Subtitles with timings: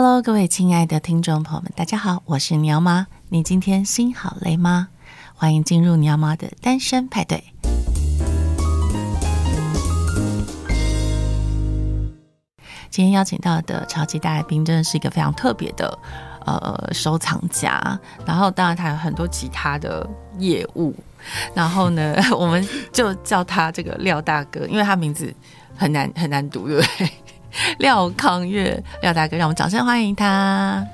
[0.00, 3.08] Hello，各位亲爱的听众朋友们，大家好，我是鸟妈。
[3.30, 4.90] 你今天心好累吗？
[5.34, 7.42] 欢迎进入鸟妈的单身派对。
[12.88, 15.98] 今天邀请到的超级大来宾，真的是一个非常特别的
[16.46, 17.98] 呃收藏家。
[18.24, 20.08] 然后，当然他有很多其他的
[20.38, 20.94] 业务。
[21.54, 25.34] 然后呢， 我们就叫他这个廖大哥，因为他名字
[25.76, 27.10] 很难很难读，对不对？
[27.78, 30.86] 廖康月，廖大哥，让我们掌声欢迎他。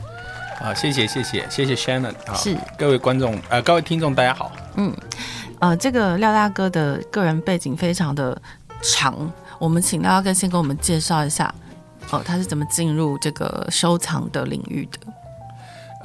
[0.60, 4.94] 啊，谢谢谢谢谢谢 Shannon，好，是各位观众呃各位听众大家好，嗯
[5.58, 8.40] 呃这个廖大哥的个人背景非常的
[8.80, 11.52] 长，我们请廖大哥先跟我们介绍一下，
[12.10, 15.12] 哦他是怎么进入这个收藏的领域的？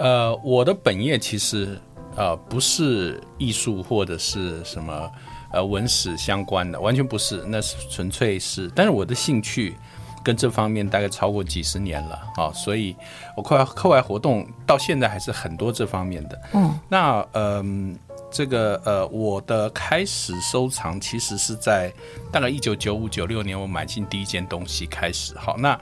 [0.03, 1.79] 呃，我的本业其实
[2.17, 5.09] 呃不是艺术或者是什么
[5.53, 9.77] 呃文史相关的，完全不是，那是纯粹是，但是我的兴趣。
[10.23, 12.95] 跟这方面大概超过几十年了啊、哦，所以
[13.35, 16.41] 我课外课外活动到现在还是很多这方面的。
[16.53, 21.91] 嗯，那嗯、呃，这个呃，我的开始收藏其实是在
[22.31, 25.35] 大概一九九五九六年，我买进第一件东西开始。
[25.37, 25.79] 好，那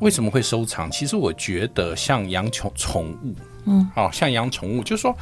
[0.00, 0.90] 为什么会收藏？
[0.90, 5.16] 其实我觉得像养宠宠物，嗯，好、哦、像养宠物，就是说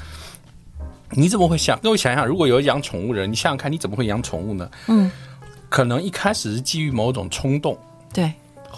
[1.11, 1.79] 你怎么会想？
[1.81, 4.71] 各位想想，如果有养宠物人，你想想看，你怎么会养宠物呢？
[4.89, 5.11] 嗯，
[5.69, 7.79] 可能一开始是基于某种冲动，
[8.13, 8.33] 对。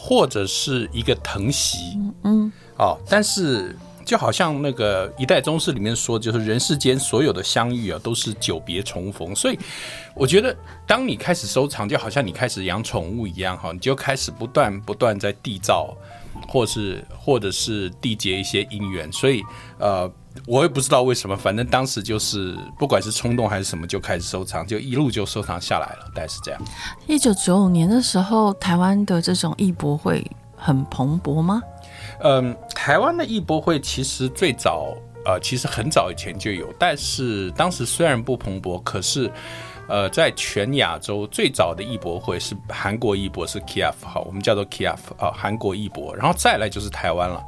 [0.09, 9.37] 或者是一个疼惜，嗯，哦，但是就好像那个一代宗师里面说，就是人世间所有的相遇啊，都是久别重逢。
[9.37, 9.59] 所以
[10.15, 10.57] 我觉得，
[10.87, 15.95] 当你开始收藏，就好像你开始养宠物一样，哈，你就开始不断不断在缔造，
[16.49, 19.13] 或是或者是缔结一些姻缘。
[19.13, 19.43] 所以，
[19.79, 20.11] 呃。
[20.47, 26.61] 我也不知道为什么，反正当时就是不管是冲动还是什么，就开始收藏，就一路就收藏下来了，大概是这样。
[27.07, 30.25] 一九九五年的时候，台湾的这种艺博会
[30.57, 31.63] 很蓬勃吗？
[32.21, 34.95] 嗯，台湾的艺博会其实最早，
[35.25, 39.31] 呃，其实很早以前就有，但是当时虽然不蓬勃，可是，
[39.89, 47.43] 呃，在全亚洲最早的艺博会是韩国艺博，是 KIAF 哈，我们叫做 KIAF 啊，韩国艺博，然后再来就是台湾了。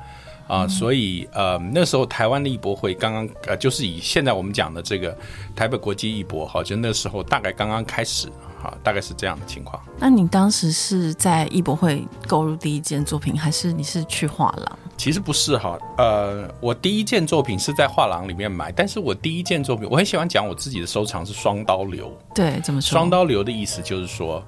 [0.51, 5.17] 啊，所以呃，那时候台湾的艺博会刚刚呃，就是以现在我们讲的这个
[5.55, 8.27] 台北国际艺博，哈，就那时候大概刚刚开始，
[8.61, 9.81] 哈，大概是这样的情况。
[9.97, 14.79] 那你当时是在艺博会购入第一件作品，还是你是去画廊？
[14.97, 22.13] 其实不是哈，呃，我第一件作品是在画廊里面买，但是我第一件作品，我很喜欢讲我自己的收藏是双刀流。
[22.35, 22.91] 对，怎么说？
[22.91, 24.45] 双刀流的意思就是说，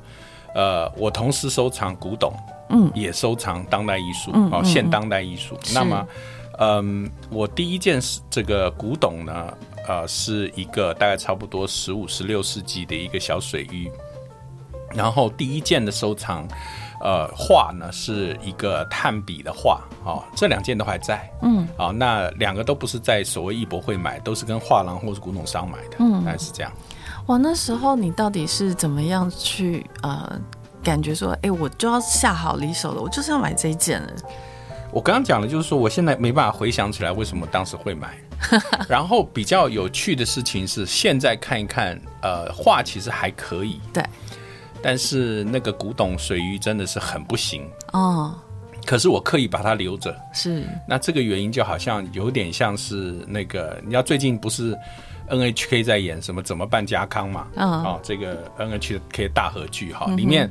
[0.55, 2.33] 呃，我同时收藏古董。
[2.75, 5.59] 嗯，也收藏当代艺术，哦、现当代艺术。
[5.75, 6.09] 那么，
[6.59, 9.53] 嗯，我第一件是这个古董呢，
[9.87, 13.93] 呃，是一个大概差不多十五、十六世纪的一个小水域。
[14.95, 16.49] 然后第一件的收藏，
[17.03, 21.31] 呃，画呢是一个炭笔的画，哦，这两件都还在。
[21.43, 25.97] 嗯，啊、哦，那两个都不是在所谓艺博会买，都是跟画廊或是古董商买的。
[25.99, 26.73] 嗯，大概是这样。
[27.27, 30.41] 哇，那时候你到底是怎么样去呃？
[30.85, 34.13] 感觉说，哎、欸，我就要下好离手了，我就是要买这一件了。
[34.91, 38.19] 我刚刚讲的就是说，我现在没办法回想起来为什么当时会买。
[38.91, 44.05] 然后比较有趣的事情是，现在看一看，呃，画其实还可以，对。
[44.83, 48.35] 但是那个古董水鱼真的是很不行哦。
[48.85, 50.67] 可是我刻意把它留着，是。
[50.89, 54.77] 那这个原因就好像有点像是那个，你要最近不是。
[55.31, 56.43] NHK 在演什么？
[56.43, 57.47] 怎么办家康嘛？
[57.57, 57.87] 啊、oh.
[57.87, 60.51] 哦，这个 NHK 大合剧哈，里面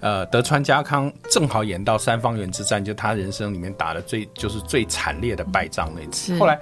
[0.00, 6.38] 呃，德川家康正好演到三方原之战，就他人生里面打的最就是最惨烈的败仗那次。
[6.38, 6.58] 后来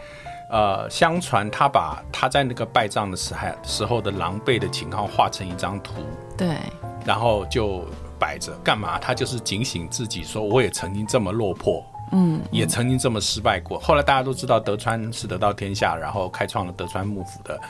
[0.50, 5.94] 呃，相传他把他在那个败仗的时候时候的狼狈的情况画成一张图，
[6.37, 6.56] 对，
[7.04, 7.87] 然后就
[8.19, 8.98] 摆着干嘛？
[8.98, 11.84] 他就是警醒自己，说我也曾经这么落魄。
[12.12, 13.78] 嗯，也曾经这么失败过。
[13.78, 17.60] 后来大家都知道德川是得到天下，然后开创了德川幕府的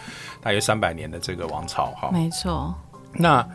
[0.41, 1.87] 大约三百年的这个王朝。
[2.01, 2.75] 哈，没错。
[3.13, 3.47] 那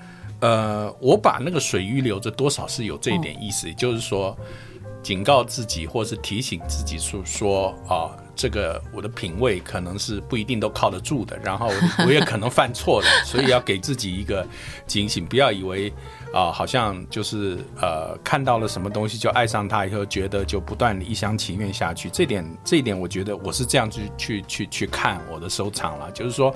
[0.41, 4.37] 呃，我把那个水域留着，多少是有这一点意思，也就是说，
[5.05, 11.69] 警告自己，或是提醒自己说说啊，这个我的品味可能是不一定都靠得住的，然后
[12.07, 14.43] 我也可能犯错了，所以要给自己一个
[14.87, 15.93] 警醒，不要以为。
[16.33, 22.09] 啊、好像就是呃，看到了什么东西就爱上它，以后觉得就不断一厢情愿下去。
[22.09, 26.11] 这点，这一点，我觉得我是这样去去去去看我的收藏了。
[26.11, 26.53] 就是说，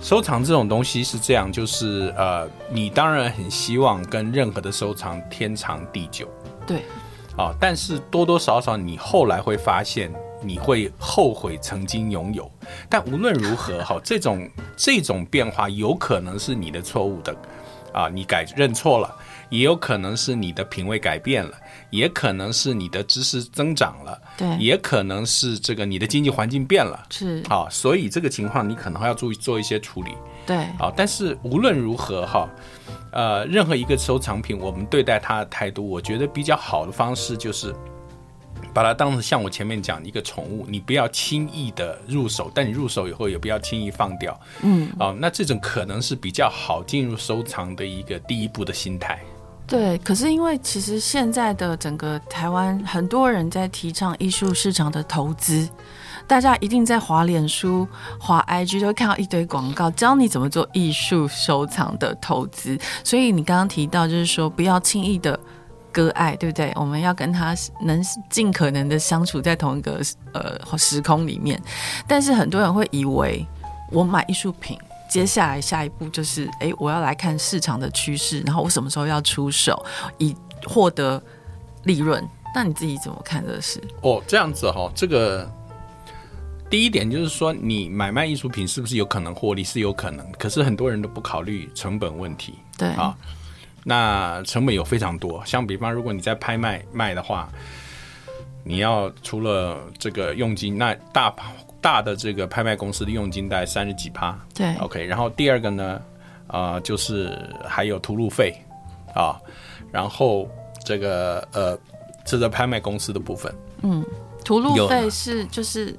[0.00, 6.28] 收藏这种东西是这样，就是呃，你当然很希望跟任何的收藏天长地久，
[6.66, 6.82] 对，
[7.36, 10.12] 啊，但是多多少少你后来会发现，
[10.42, 12.50] 你会后悔曾经拥有。
[12.88, 17.36] 但无论如何，哈，这种这种变化有可能是你的错误的。
[17.92, 19.16] 啊，你改认错了，
[19.48, 21.52] 也有可能是你的品味改变了，
[21.88, 30.10] 也可能是你的知识增长了，对，也可能是这个你的经济环境变了，是好，所以这个情况你可能还要注意做一些处理，
[30.44, 32.46] 对，啊，但是无论如何哈，
[33.16, 37.74] 呃，任何一个收藏品，我们对待它的态度，我觉得比较好的方式就是。
[38.72, 44.38] 把它当成像我前面讲的一个宠物，你不要轻易的入手，但你入手以后也不要轻易放掉。
[44.62, 49.18] 嗯，哦，那这种可能是比较好进入收藏的一个第一步的心态。
[49.66, 55.66] 对，可是因为其实现在的整个台湾，很多人在提倡艺术市场的投资，
[56.26, 57.86] 大家一定在滑脸书、
[58.18, 62.78] 滑 IG 都会看到一堆广告，教你怎么做艺术收藏的投资。
[63.04, 65.38] 所以你刚刚提到，就是说不要轻易的。
[65.92, 66.70] 割爱，对不对？
[66.76, 69.98] 我们要跟他能尽可能的相处在同一个
[70.34, 71.58] 呃时空里面，
[72.06, 73.46] 但是很多人会以为
[73.90, 74.78] 我买艺术品，
[75.08, 79.82] 接下来下一步就是，哎，我要来看市场的趋势，然后我什么时候要出手，
[80.18, 80.36] 以
[80.66, 81.22] 获得
[81.84, 82.22] 利润。
[82.54, 83.82] 那你自己怎么看这事？
[84.02, 85.50] 哦，这样子哈、这个
[86.68, 89.62] 第一点就是说，你买卖艺术品是不是有可能获利？
[89.62, 93.16] 是有可能，可是很多人都不考虑成本问题，对啊。
[93.84, 97.48] 那成本有非常多，像比方如果你在拍卖卖的话，
[98.64, 101.32] 你要除了这个佣金，那大
[101.80, 105.04] 大的这个拍卖公司的佣金大概三十几趴，对，OK。
[105.04, 106.02] 然后第二个呢，
[106.48, 108.52] 啊、呃，就是还有图录费
[109.14, 109.40] 啊，
[109.92, 110.50] 然后
[110.84, 111.78] 这个呃，
[112.24, 114.04] 这个拍卖公司的部分，嗯，
[114.44, 115.96] 图录费是就是。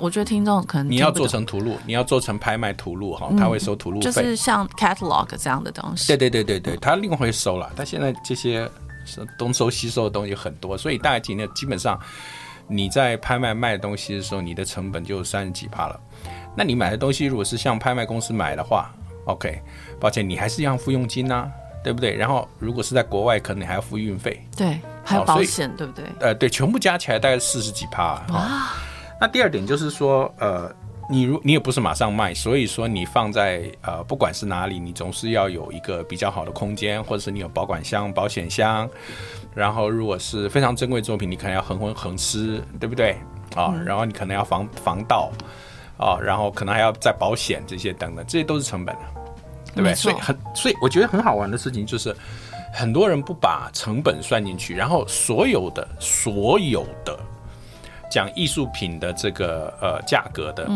[0.00, 6.06] 我觉得听众可能你要做成图录，你要做成拍卖图录哈，他会收图录费，就是像 catalog 这样的东西。
[6.08, 7.70] 对对对对对，他另外会收了。
[7.76, 8.68] 他现在这些
[9.38, 11.98] 东收西收的东西很多，所以大概今天基本上
[12.68, 16.00] 你在拍卖卖东西的时候，你的成本就三十几趴了。
[16.56, 18.90] 那你买的东西如果是向拍卖公司买的话
[19.26, 19.60] ，OK，
[20.00, 21.50] 抱歉，你还是要付佣金呐、啊，
[21.84, 22.14] 对不对？
[22.16, 26.04] 然后如果是在国外，可能你还要付运费，对，还有保险，对不对？
[26.18, 28.74] 呃，对，全部加起来大概四十几趴啊。
[29.20, 30.70] 那第二点就是说，呃，
[31.08, 38.88] 你如你也不是马上卖，所以说你放在呃不管是哪里，你总是要有一个比较好的空间，或者是你有保管箱、保险箱。
[39.54, 43.12] 然后如果是非常珍贵作品，你可能要恒温恒湿，对不对？
[43.54, 45.30] 啊、嗯，然后你可能要防防盗，
[45.96, 48.94] 啊，然后可能还要再保险这些等等，这些都是成本，
[49.74, 49.94] 对不对？
[49.94, 52.14] 所以很，所以我觉得很好玩的事情就是，
[52.74, 57.18] 很多人不把成本算进去，然后所有的所有的。
[58.10, 60.70] 讲艺术品的这个呃价格的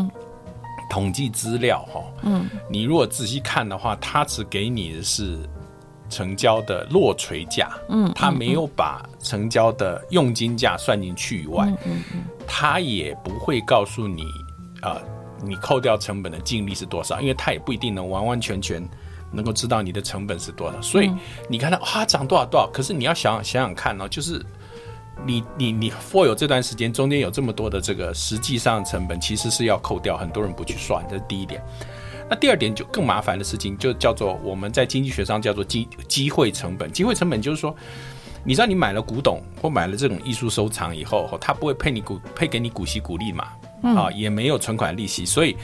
[0.90, 5.38] 统计资料哈，嗯，你如果仔细看的话，它只给你的是
[6.08, 14.24] 成交的落锤价，嗯，它没有把成交的佣金价算进去以外，嗯嗯，它也不会告诉你
[14.82, 15.02] 啊、呃，
[15.44, 18.82] 你扣掉成本的净利是多少，因为它也不一定能完完全全
[19.30, 21.12] 能够知道你的成本是多少，所以
[21.48, 24.44] 你看到啊涨多少多少，可是你要想想想看呢、哦，就是。
[25.24, 31.62] 你你你 for 有这段时间中间有这么多的这个实际上成本，其实是要扣掉，很多人不去算，这是第一点。
[32.28, 36.90] 那第二点就更麻烦的事情，就叫做我们在经济学上叫做机机会成本。
[36.92, 37.74] 机会成本就是说，
[38.44, 43.48] 你知道你买了古董或买了这种艺术收藏以后，它不会配你股配给你股息股利嘛，
[43.82, 45.56] 啊，也没有存款利息，所以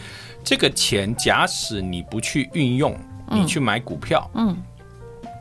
[0.43, 2.99] 这个钱假使你不去运用，
[3.31, 4.57] 你去买股票，嗯，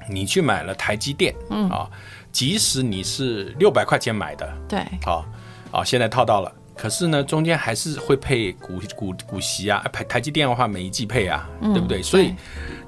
[0.07, 1.89] 你去买了台积电，嗯啊。
[2.35, 5.25] 即使你是六百块钱买的，对，好，
[5.71, 12.03] 啊，现在套到了，可是呢，中间还是会配股股股息啊，台台积电的话每一季配啊，嗯、对不对？
[12.03, 12.35] 所以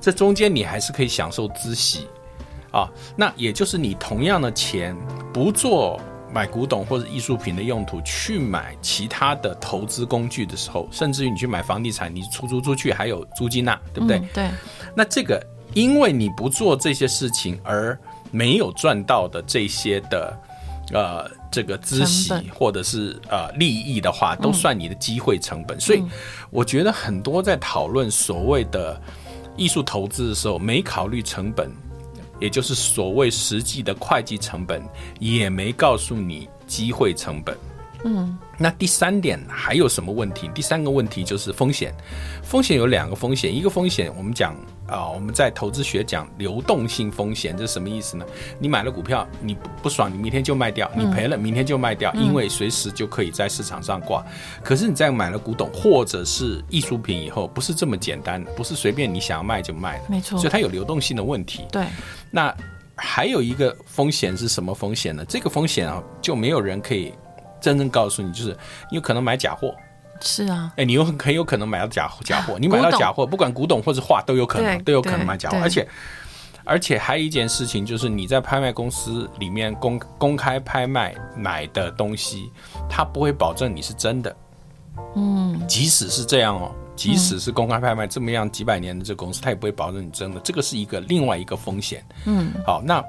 [0.02, 2.10] 这中间你还是可以享受孳息，
[2.72, 4.94] 啊，那也就是你同样的钱
[5.34, 5.98] 不做
[6.30, 14.18] 买古董或者艺术品的用途，去买其他的投资工具的时候，甚至于你去买房地产，你出租出去还有租金呐、啊，对不对？
[14.18, 14.50] 嗯、对。
[14.94, 15.42] 那这个
[15.74, 17.98] 因为你不做这些事情而
[18.32, 20.38] 没有赚到的这些的，
[20.92, 25.78] 呃，这个孳息或者是呃利益的话，都算你的机会成本。
[25.78, 26.04] 嗯、所以，
[26.50, 29.00] 我觉得很多在讨论所谓的
[29.56, 31.72] 艺术投资的时候，没考虑成本，
[32.40, 34.84] 也就是所谓实际的会计成本，
[35.20, 37.58] 也没告诉你机会成本。
[38.08, 40.50] 嗯，那第三点还有什么问题？
[40.54, 41.94] 第三个问题就是风险。
[42.42, 44.56] 风险有两个风险，一个风险我们讲
[44.88, 48.26] 啊，我们在投资学讲流动性风险，这是什么意思呢？
[48.58, 54.26] 你买了股票，你不不爽，你明天就卖掉；你赔了，明天就卖掉，因为随时就可以在市场上挂。
[54.64, 60.40] 可是你在买了古董或者是艺术品以后，不是这么简单的，不是随便你想要卖就卖的，没错。
[60.40, 61.66] 所以它有流动性的问题。
[61.70, 61.86] 对。
[62.32, 62.56] 那
[62.96, 65.26] 还有一个风险是什么风险呢？
[65.28, 67.12] 这个风险啊，就没有人可以。
[67.68, 68.52] 真正告诉你，就是
[68.90, 69.76] 你有可能买假货，
[70.22, 75.86] 是啊，哎，你有很有可能买到假假货， 你买到假货，不管古董或者画都有可能，都有可能买假货，而且，
[76.64, 82.50] 而且还有一件事情，就是你在拍卖公司里面公公开拍卖买的东西，
[82.90, 84.34] 它不会保证你是真的。
[85.18, 90.40] 嗯，即使是这样哦，即使是公开拍卖这么样几百年的这个公司，它也不会保证你真的。
[90.40, 92.02] 这个是一个另外一个风险。
[92.24, 93.04] 嗯，好，那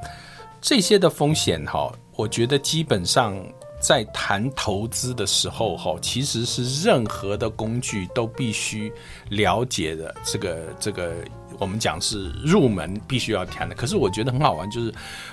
[0.60, 3.40] 这些的风险哈，我觉得基本上。
[3.80, 8.92] 在谈投资的时候，哈，其实是任何的工具都必须
[9.28, 10.14] 了解的。
[10.24, 11.14] 这个这个，
[11.58, 13.74] 我们讲是入门必须要谈的。
[13.74, 14.92] 可是我觉得很好玩，就是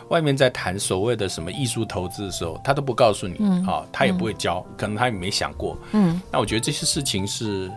[0.10, 6.22] 外面在谈所谓的什么艺术投资的时候，他都不告诉你，嗯，啊，他也不会教，可能他也没想过，嗯。
[6.32, 7.72] 那我觉得这些事情是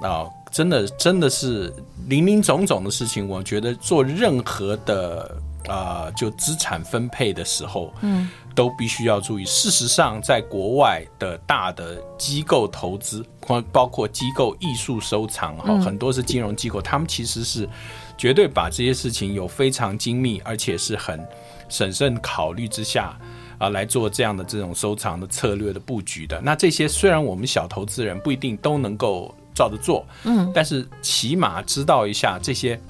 [0.00, 1.74] 啊，真的真的是
[2.06, 3.28] 林林总总的事情。
[3.28, 8.30] 我觉得做任何的啊，就资产分配的时候，嗯。
[8.54, 9.44] 都必须要注意。
[9.44, 13.24] 事实上，在国外的大的机构投资，
[13.72, 17.68] 包括机构艺术收藏，哈，很多是金融机构，他们其实是
[18.16, 21.26] 绝对把这些事情有非常精密，而且是很
[21.68, 23.18] 审慎考虑之下
[23.58, 26.40] 啊来做这样的这种收藏的策略的布局的。
[26.40, 32.80] 那这些虽然我们小投资人不一定都能够照着做，嗯，但是起码知道一下这些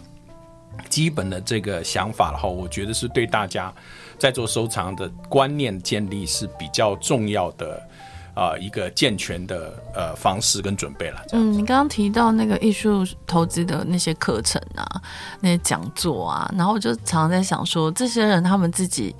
[0.90, 3.73] 基本的这个想法的话，我觉得是对大家。
[4.25, 7.75] 在做收藏的观念建立是比较重要的
[8.33, 11.23] 啊、呃，一个健全的呃方式跟准备了。
[11.33, 15.02] 嗯，你刚刚提到那个艺术投资的那些课程啊，
[15.40, 19.14] 那些讲座啊，然后我就常常在想说，这些人他们自己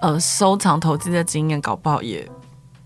[0.00, 2.28] 呃收藏投资的经验搞不好也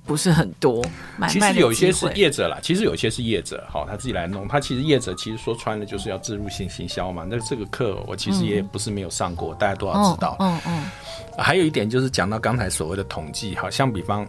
[0.07, 0.85] 不是很多。
[1.29, 4.47] 其实有些是业者啦，其实有些是业者，好，他自己来弄。
[4.47, 7.27] 他其实业者其实说穿了就是要置入性行销嘛。
[7.29, 10.37] 那这个课我其实也不是没有上过，嗯、大家都要知道。
[10.39, 10.61] 嗯嗯。
[10.67, 10.91] 嗯嗯
[11.39, 14.27] 还有一点就是讲到刚才所谓的统计，好像比方，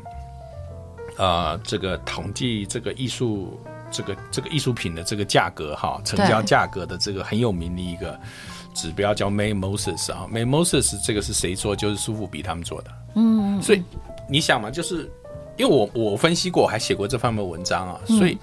[1.17, 3.57] 呃，这个统计这个艺术
[3.89, 8.19] 这个这个艺术品的这个价格哈，成交价格的这个很有名的一个
[8.73, 11.73] 指标叫 May Moses 啊，May Moses 这个是谁做？
[11.73, 12.91] 就是苏富比他们做的。
[13.15, 13.81] 嗯，所以
[14.27, 15.09] 你想嘛，就是
[15.57, 18.37] 因为我我分析过，我还写过这方面的文章啊，所以。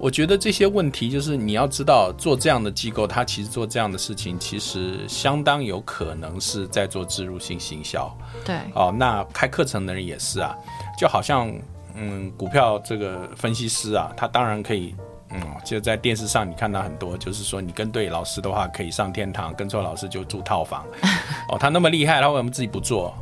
[0.00, 8.08] 我觉得这些问题就是你要知道，做这样的机构，他其实做这样的事情，其实相当有可能是在做植入性行销。
[8.44, 10.54] 对，哦，那开课程的人也是啊，
[10.96, 11.52] 就好像
[11.96, 14.94] 嗯，股票这个分析师啊，他当然可以，
[15.30, 20.86] 嗯，就在电视上你看到很多，就是说你跟对老师的话可以上天堂，跟错老师就住套房。
[21.50, 23.12] 哦，他那么厉害，他为什么自己不做？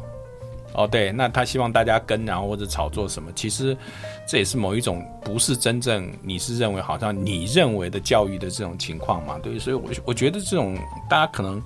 [0.77, 3.33] 哦，对，那他希望大家跟，然后或者炒作什么？
[3.35, 3.75] 其实
[4.29, 9.39] 这也是某一种不是真正你是认为好像你认为的教育的这种情况嘛？
[9.43, 10.77] 对，所以我我觉得这种
[11.09, 11.63] 大家可能，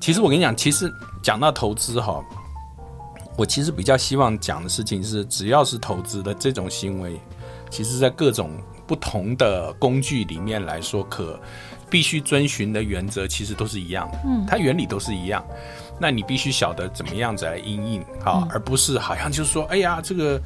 [0.00, 0.90] 其实我跟你讲，其实
[1.22, 2.24] 讲到投资哈，
[3.36, 7.20] 我其实比较希望讲的事情是，只要是投资的这种行为，
[7.68, 8.50] 其实在各种
[8.86, 11.38] 不同的工具里面来说，可
[11.90, 15.44] 必须遵循的原则其实都是一样的，嗯，它原理都是一样。
[15.98, 20.36] 那你必须晓得怎么样子来应应哈，而不是好像就是说，哎呀，这个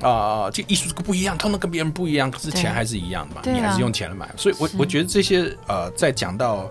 [0.00, 4.28] 啊、呃，这艺术不一样，通通跟别人不一样，可是钱还是一样的嘛，你还是用钱来买。
[4.36, 6.70] 所以我，我我觉得这些呃，在讲到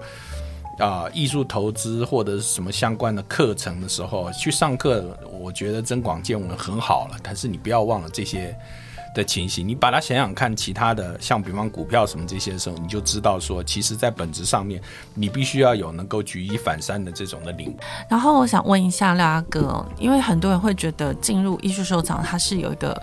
[0.80, 7.18] 啊、呃、艺术投资或者是什么相关的课程的时候，去上课，我觉得增广见闻很好了。
[7.22, 8.58] 但是你不要忘了这些。
[9.16, 14.80] 的情形，你把它想想看，其他的像比方股票什么这些的时候，你就知道说，其实，在本质上面，
[15.14, 17.78] 你必须要有能够举一反三的这种的领悟。
[18.10, 23.02] 然后，我想问一下廖阿哥，因为很多人会觉得进入艺术收藏，它是有一个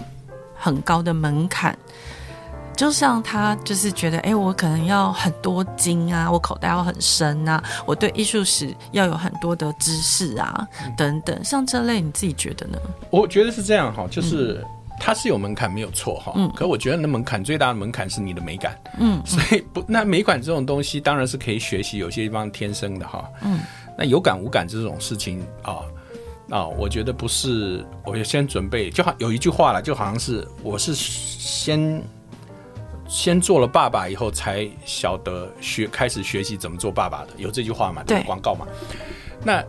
[0.55, 1.77] 很高的门槛，
[2.77, 12.79] 就像他就是觉得，哎，我可能要很多金啊，我口袋要很深啊，我对艺术史要有很多的知识啊，等等，像这类，你自己觉得呢？
[13.09, 14.63] 我觉得是这样哈，就是。
[15.03, 16.33] 嗯它是有门槛，没有错哈。
[16.37, 16.49] 嗯。
[16.55, 18.81] 可我觉得那门槛最大的门槛是你的美感。
[19.01, 19.21] 嗯。
[19.27, 23.29] 所以不，那美感这种东西当然是可以学习，有些地方天生的哈。
[23.43, 23.59] 嗯。
[23.99, 25.83] 那有感无感这种事情啊
[26.51, 27.85] 啊，我觉得不是。
[28.05, 32.01] 我就先准备，就好有一句话了，就好像是我是先
[33.09, 37.31] 先做了爸爸以后，才晓得学开始学习怎么做爸爸的。
[37.39, 38.05] 有这句话嘛？
[38.05, 38.23] 对。
[38.23, 38.67] 广告嘛。
[39.43, 39.65] 那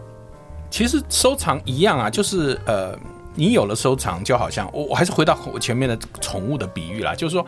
[0.70, 2.96] 其实收藏一样啊，就是呃。
[3.36, 7.46] 你有了收藏，就好像我我还是回到我前面的宠物的比喻啦，就是说，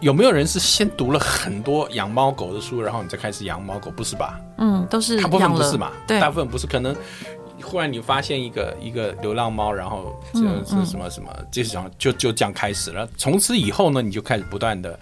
[0.00, 3.90] 有没有人是先读了很多养猫狗的书，然后你再开始养猫狗？
[3.90, 4.38] 不是吧？
[4.58, 5.90] 嗯，都是大部分不是嘛？
[6.06, 6.66] 对，大部分不是。
[6.66, 6.94] 可能
[7.60, 13.08] 忽然你发现一个一个流浪猫，然后这是什么什么，这种就就这样开始了。
[13.16, 14.96] 从此以后呢，你就开始不断的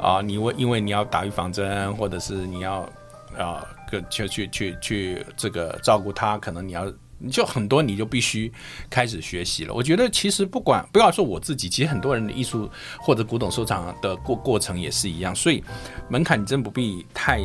[0.00, 2.88] 啊，你为因为你要打预防针，或者是你要
[3.36, 6.86] 啊，个去去去去这个照顾它，可能你要。
[7.18, 8.52] 你就很多，你就必须
[8.88, 9.74] 开始学习了。
[9.74, 15.34] 我觉得其实不管不要说我自己，其实很多人的艺术或者古董收藏的过过程也是一样。
[15.34, 15.62] 所以
[16.08, 17.40] 门槛你真不必太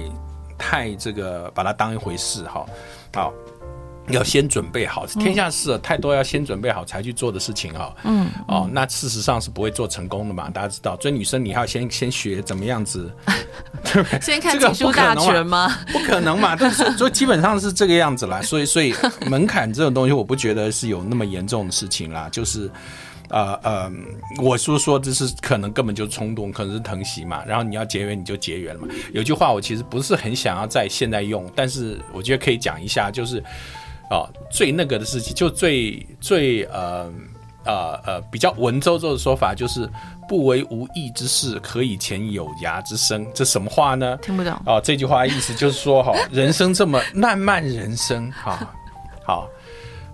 [0.58, 2.66] 太这个把它当一回事哈。
[3.14, 3.34] 好，
[4.10, 7.94] 要先准备好，天下事太多要先准备好才去做的事情啊。
[8.04, 10.50] 嗯，哦，那事实上是不会做成功的嘛。
[10.50, 13.10] 大家知道，追女生你还要先先学怎么样子，
[13.86, 14.20] 对不对？
[14.20, 15.74] 先看《书大全》吗？
[15.94, 16.54] 不可能嘛。
[16.60, 18.42] 但是所以基本上是这个样子啦。
[18.42, 18.94] 所以所以
[19.28, 22.28] 门槛这种东西，我不觉得是有那么严重的事情啦。
[22.30, 22.70] 就是，
[23.30, 23.92] 呃呃，
[24.42, 27.42] 我说说这是可能根本就冲动，可能是疼惜嘛。
[27.46, 28.88] 然后你要结缘你就结缘了嘛。
[29.14, 33.42] 有句话我其实不是很想要在现在用，但是我觉得可以讲一下，就是。
[34.10, 37.12] 哦，最那个的事情，就最最呃
[37.66, 39.90] 呃呃比较文绉绉的说法，就是
[40.28, 43.26] 不为无益之事，可以前有涯之生。
[43.34, 44.18] 这什么话呢？
[44.22, 44.54] 听不懂。
[44.66, 48.68] 哦，这句话意思就是说，哈、哦，人生这么漫漫人生，哈、哦，
[49.26, 49.50] 好，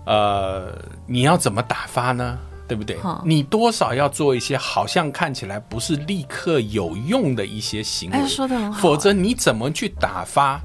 [0.06, 0.72] 呃，
[1.06, 2.38] 你要怎么打发呢？
[2.66, 2.96] 对不对？
[3.24, 8.80] 你多少要做一些好像看起来不是立刻有用的一些行为，哎、说的很好。
[8.80, 10.62] 否则你怎么去打发？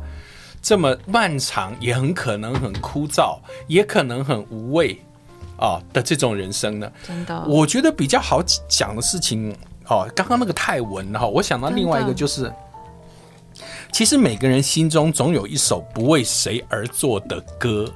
[0.65, 4.99] 这么漫长，也很可能很枯燥，也可能很无味
[5.59, 6.91] 啊的这种人生呢？
[7.07, 9.55] 真的，我觉得比较好讲的事情
[9.87, 10.09] 哦。
[10.15, 12.51] 刚刚那个泰文哈，我想到另外一个就是，
[13.91, 17.87] 其实每个人心中总有一首不为谁而作的歌。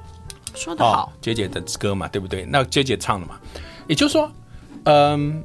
[0.54, 2.46] 说得好，姐姐的歌嘛，对不对？
[2.48, 3.34] 那杰姐唱的嘛，
[3.88, 4.30] 也就是说，
[4.84, 5.42] 嗯。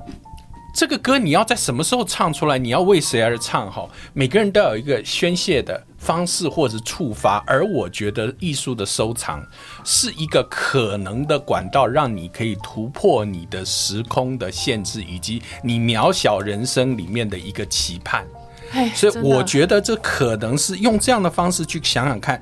[0.77, 2.57] 这个歌你要在什么时候唱出来？
[2.57, 3.71] 你要为谁而唱？
[3.71, 9.43] 哈，每个人都有一个宣泄的方式或者触发，而我觉得艺术的收藏
[9.83, 18.23] 是一个可能的管道，让你可以突破你的时空的限制，以及你渺小人生里面的一个期盼。
[18.93, 22.39] 所以我觉得这可能是用这样的方式去想想看。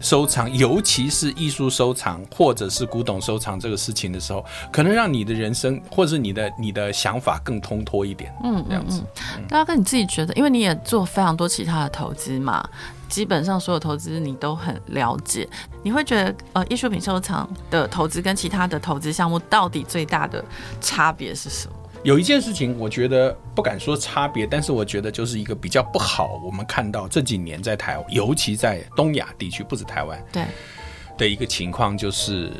[0.00, 8.30] 收藏，尤其是艺术收藏或者是古董收藏这个事情的时候，可能让你的人生或者是你的你的想法更通脱一点。
[8.42, 9.02] 嗯，这样子。
[9.48, 12.62] 大家跟你自己觉得，因为你也做非常多其他的投资嘛，
[13.08, 15.48] 基本上所有投资你都很了解。
[15.82, 20.44] 你会觉得，呃，艺术品收藏的投资跟其他的投资项目到底最大的
[20.80, 21.74] 差别是什么？
[22.02, 26.38] 有一件事情，我觉得不敢说差别，但是我觉得就是一个比较不好。
[26.44, 30.44] 我们看到这几年在台，尤其在东亚地区，不止台湾，对
[31.16, 32.52] 的一个情况就是，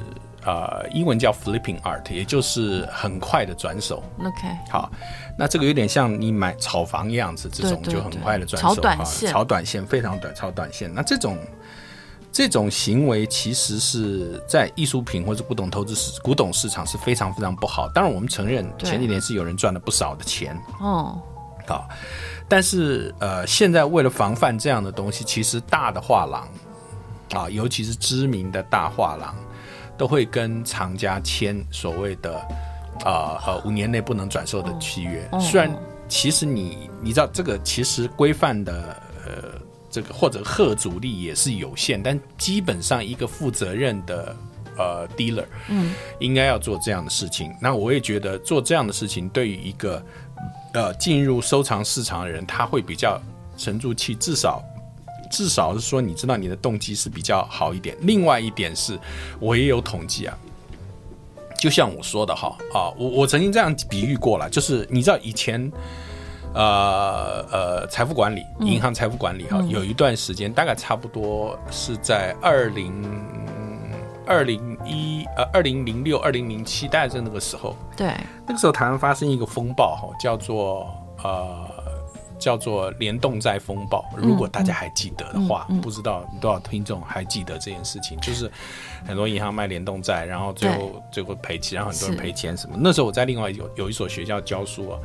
[0.44, 4.02] 呃，英文叫 flipping art，也就是很快的转手。
[4.18, 4.90] OK，好，
[5.38, 10.92] 那这个有点像你买炒房样子，这种就很快的转手，炒短线，炒短线非常短，炒短线。
[10.92, 11.38] 那这种。
[12.37, 17.88] 这种行为其实是在艺术品或者古董投资市古董市场是非常非常不好。
[17.90, 21.16] 当然，我们承认前几年是有人赚了不少的钱哦。
[21.64, 21.88] 好，
[22.48, 26.48] 但是呃，现在为了防范这样的东西，其实大的画廊
[27.40, 29.33] 啊，尤其是知名的大画廊，
[29.96, 32.37] 都会跟藏家签所谓的
[33.04, 35.28] 啊呃五年内不能转售的契约。
[35.40, 35.70] 虽然
[36.09, 39.62] 其实你你知道这个其实规范的呃。
[39.94, 44.35] 这个或者贺阻力也是有限，但基本上一个负责任的
[44.76, 47.54] 呃 dealer，嗯，应该要做这样的事情。
[47.62, 50.04] 那我也觉得做这样的事情，对于一个
[50.72, 53.22] 呃进入收藏市场的人，他会比较
[53.57, 54.61] 沉住气，至少
[55.35, 57.97] 至少是说，你知道你的动机是比较好一点。
[58.03, 58.97] 另外一点是，
[59.40, 60.38] 我也有统计啊，
[61.59, 65.73] 就像我说的哈啊，我我曾经这样比喻过了，就是你知道以前。
[66.57, 72.92] 呃呃，财富管理，银行财富管理哈，嗯、有一段时间，大概差不多是在二零
[74.25, 78.07] 二零一呃二零零六二零零七，大概在那个时候，对，
[78.47, 80.87] 那个时候台湾发生一个风暴哈，叫做
[81.25, 81.84] 呃。
[82.38, 88.51] 叫做联动债风暴，如果大家还记得的话，嗯嗯嗯、不知道多少听众还记得这件事情，就是
[89.07, 92.77] 很多银行卖联动债，然后最后最后赔钱，然后很多人赔钱什么。
[92.79, 94.99] 那时候我在另外有有一所学校教书啊，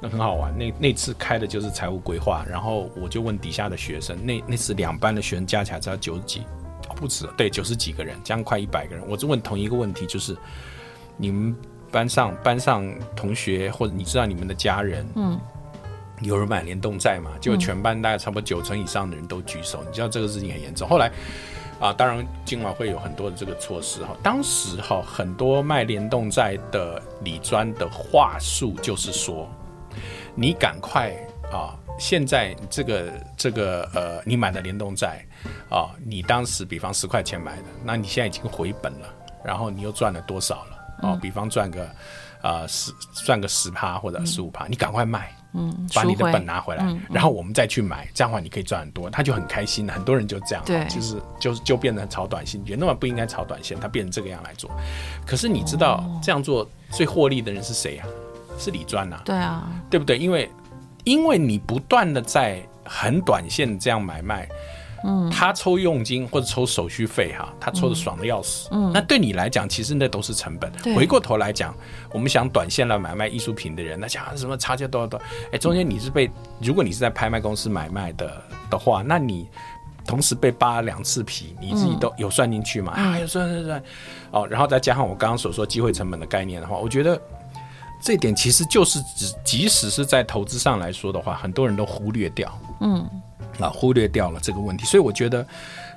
[0.00, 0.56] 那很好玩。
[0.56, 6.42] 那那次开的就是财务规划，然后我就问底下的学生，那那次两班的学生加起来只要九十几，
[6.96, 9.04] 不止，对，九十几个人，将近快一百个人。
[9.08, 10.36] 我就问同一个问题，就是
[11.16, 11.54] 你们
[11.90, 15.38] 班上班上同学或者你知道你们的家人，嗯。
[16.22, 17.30] 有人买联动债嘛？
[17.40, 19.82] 就全班大概差不多九成以上的人都举手。
[19.82, 20.88] 嗯、你知道这个事情很严重。
[20.88, 21.10] 后来
[21.80, 24.14] 啊，当然今晚会有很多的这个措施哈。
[24.22, 29.48] 当时哈，很多卖联动债的理专的话术就是说，
[30.34, 31.10] 你赶快
[31.50, 35.24] 啊，现在这个这个呃，你买的联动债
[35.70, 39.08] 啊，你当时比方十块钱买的，那你现在已经回本了，
[39.42, 40.76] 然后你又赚了多少了？
[41.02, 41.88] 哦、啊，比方赚个
[42.42, 42.92] 啊十
[43.24, 45.34] 赚个十趴或者十五趴，嗯、你赶快卖。
[45.52, 54.70] 嗯，把你的本拿回来，然后我们再去买，这样的话你可以赚很多，他就很开心，很多人就这样，对，就是就就变成炒短线，原本不应该炒短线，他变成这个样来做。
[55.26, 58.06] 可是你知道这样做最获利的人是谁啊？
[58.58, 60.18] 是李专呐，对啊，对不对？
[60.18, 60.50] 因为
[61.04, 64.46] 因为你不断的在很短线这样买卖，
[65.02, 70.70] 嗯，他抽佣金或者抽手续费哈，他抽的爽的要死，嗯，那对你来讲，其实那都是成本。
[70.94, 71.74] 回过头来讲，
[72.12, 79.48] 我们想短线来买卖艺术品的人，那讲什么差价多少多少，哎，中间你是被，如果你是在拍卖公司买卖的的话，那你
[80.06, 82.92] 同时被扒两次皮，你自己都有算进去吗？
[82.92, 83.82] 啊，有算算算，
[84.32, 87.18] 哦，然后再加上我刚刚所说机会成本的概念的话，我觉得
[88.02, 93.08] 这点其实就是指，即使是在投资上来说的话，很多人都忽略掉，嗯。
[93.60, 95.46] 啊，忽略掉了这个问题，所以我觉得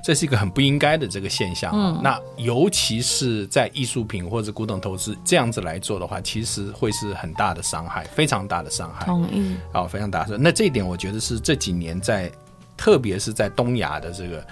[0.03, 1.71] 这是一个很不应该的这个现象。
[1.73, 9.05] 嗯，那尤其是在艺术品或者古董投资这样子来做的话，其实会是很大的伤害，非常大的伤害。
[9.05, 9.55] 同意。
[9.71, 10.37] 好，非常大的。
[10.37, 12.31] 那这一点我觉得是这几年在，
[12.75, 14.45] 特别是在东亚的这个。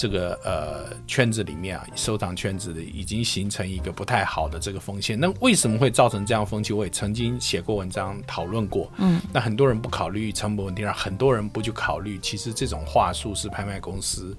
[0.00, 5.20] 这个呃圈子里面啊，收藏圈子的已经形成一个不太好的这个风险。
[5.20, 6.72] 那为什么会造成这样风气？
[6.72, 8.90] 我也曾经写过文章讨论过。
[8.96, 14.34] 嗯，那很多人不考虑成本问题，让很多人不去考虑，其实这种话术是拍卖公司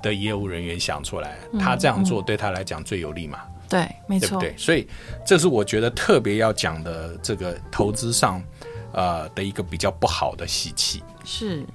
[0.00, 3.40] 的业务人员想出来，他这样做对他来讲最有利嘛？
[3.68, 4.56] 对，没错，对对？
[4.56, 4.88] 所以
[5.26, 8.42] 这是我觉得特别要讲的这个投资上
[8.92, 11.66] 呃的一个比较不好的习气是。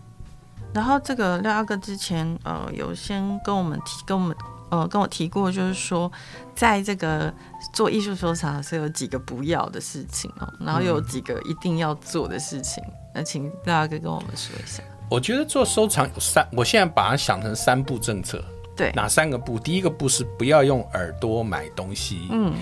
[0.73, 4.35] 然后这个廖阿哥之前呃有先跟我们提跟我们
[4.69, 6.11] 呃跟我提过，就是说
[6.55, 7.33] 在这个
[7.73, 14.81] 做艺术收藏是有几个不要的事情哦，然后有几个一定要做的事情，嗯、那请廖阿哥跟我们说一下。
[15.09, 18.41] 我觉得做收藏有三，我现在把它想成三步政策。
[18.73, 19.59] 对，哪三个步？
[19.59, 22.29] 第一个步是不要用耳朵买东西。
[22.31, 22.53] 嗯。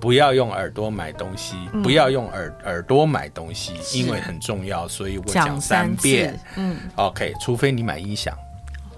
[0.00, 6.38] 不要用耳朵买东西，嗯、不要用耳耳朵买东西，因为很重要，所以我讲三遍。
[6.56, 8.36] 嗯，OK，除非你买音响，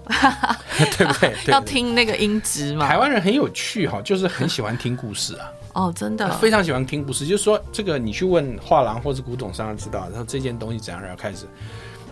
[0.97, 1.33] 对不对？
[1.47, 2.87] 要听那个音质嘛。
[2.87, 5.51] 台湾人很有趣哈，就是很喜欢听故事啊。
[5.73, 7.25] 哦，真的，非常喜欢听故事。
[7.25, 11.45] 就是说，这个你去问画廊或者古董商知道，然后这件东西怎样，然后开始，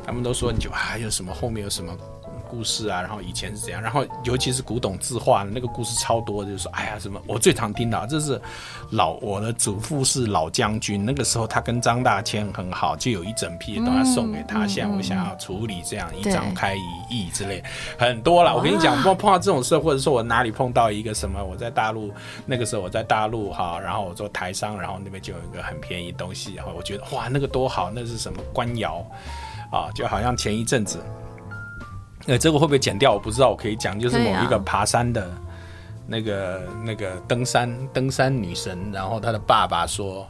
[0.05, 1.97] 他们都说你就还有什么后面有什么。
[2.55, 8.41] 故事啊，然后以前是怎样，然后尤其是古董字画那个故事超多，就是说，哎呀，什么我最常听到，这是
[8.91, 17.61] 老我的祖父是老将军，那个时候他跟张大千很好，就有一整批都要送给他，现在我想要处理这样一张开一亿之类，
[17.99, 18.55] 很多了。
[18.55, 22.09] 我跟你讲，碰碰到这种事，或者说我哪里碰到一个什么，我在大陆
[22.45, 29.05] 那个时候我在大陆哈，然后我做台商，然后那边就有一个很便宜东西，然后我觉得哇，那个多好，那是什么官窑
[29.71, 30.99] 啊，就好像前一阵子。
[32.27, 33.13] 呃，这个会不会剪掉？
[33.13, 33.49] 我不知道。
[33.49, 35.29] 我可以讲，就是某一个爬山的，
[36.07, 40.27] 那个、啊、那个登山登山女神，然后她的爸爸说：“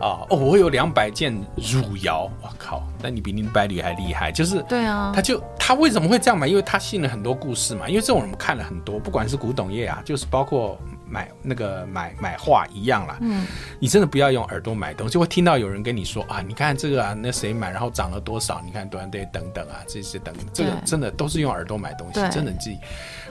[0.00, 6.46] 啊，哦，我有两百件汝窑，我靠，那你比林百里还厉害。”就是对啊，他就他为什么会这样买？
[6.46, 7.88] 因为他信了很多故事嘛。
[7.88, 10.78] 因为这种人看了很多，不管是古董业啊，就是包括。
[11.10, 13.46] 买那个买买画一样啦，嗯，
[13.80, 18.60] 你真的不要用耳朵买东西，就会听到有人跟你说啊，你看这个啊，那谁买，然后涨了多少？
[18.64, 22.78] 你看多少对等等啊，这些等等，这个真的都是用耳朵买东西，真的自己，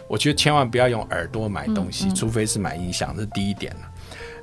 [0.07, 3.81] 我觉得千万不要用耳朵买东西，嗯嗯、除非是买音响，这是第一点了。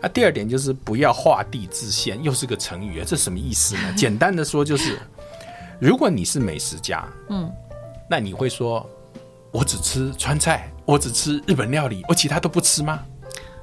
[0.01, 3.93] 那、啊、第二点就是不要画地自限，又是个成语啊，这什么意思呢？
[3.97, 4.99] 简单的说就是，
[5.81, 7.51] 如果你是美食家，嗯，
[8.09, 8.87] 那你会说，
[9.51, 13.03] 我只吃川菜，我只吃日本料理，我其他都不吃吗？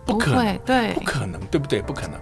[0.05, 1.81] 不可能，对，不可能，对不对？
[1.81, 2.19] 不可能。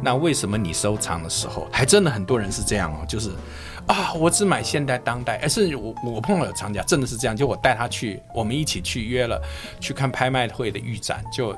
[0.00, 3.04] 那为什么你收藏的时候，还真的很多人是这样哦？
[3.08, 3.30] 就是
[3.86, 5.38] 啊，我只买现代当代。
[5.42, 9.40] 而是我我碰到有藏家真的是这样，就我带他去，我们一起去约了
[9.80, 11.24] 去看拍卖会的预展。
[11.32, 11.56] 就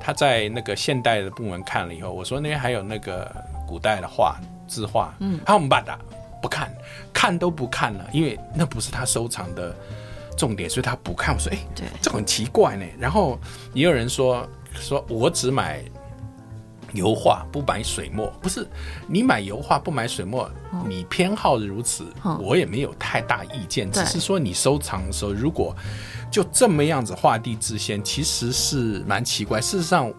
[0.00, 3.30] 他在那个现代的部门看了以后，我说那边还有那个
[3.68, 5.98] 古代的画字画，嗯，他们把它
[6.40, 6.74] 不看，
[7.12, 9.76] 看都不看了，因为那不是他收藏的
[10.36, 11.34] 重点，所以他不看。
[11.34, 12.86] 我说哎，对，这很奇怪呢。
[12.98, 13.38] 然后
[13.74, 14.48] 也有人说。
[14.74, 15.82] 说我只买
[16.92, 18.32] 油画，不买水墨。
[18.40, 18.66] 不是
[19.06, 20.50] 你买油画不买水墨，
[20.88, 22.04] 你偏好如此，
[22.40, 23.90] 我也没有太大意见。
[23.90, 25.74] 只是说你收藏的时候，如果
[26.30, 29.60] 就这么样子画地自限，其实是蛮奇怪。
[29.60, 30.12] 事实上。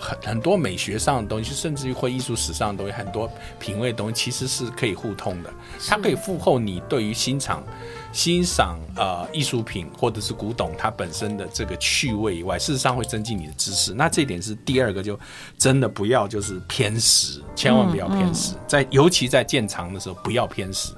[0.00, 5.52] 很很多美学上的东西，甚至于会艺术史上的东西，很多品味的东西，其实是可以互通的。
[5.88, 7.64] 它可以附后你对于欣赏
[8.12, 13.92] 欣赏呃艺术品或者是古董它本身的这个趣味以外，事实上会增进你的知识。
[13.94, 15.18] 那这一点是第二个，就
[15.56, 20.92] 真的不要就是偏食，千万不要偏食，在尤其在建藏的时候不要偏食。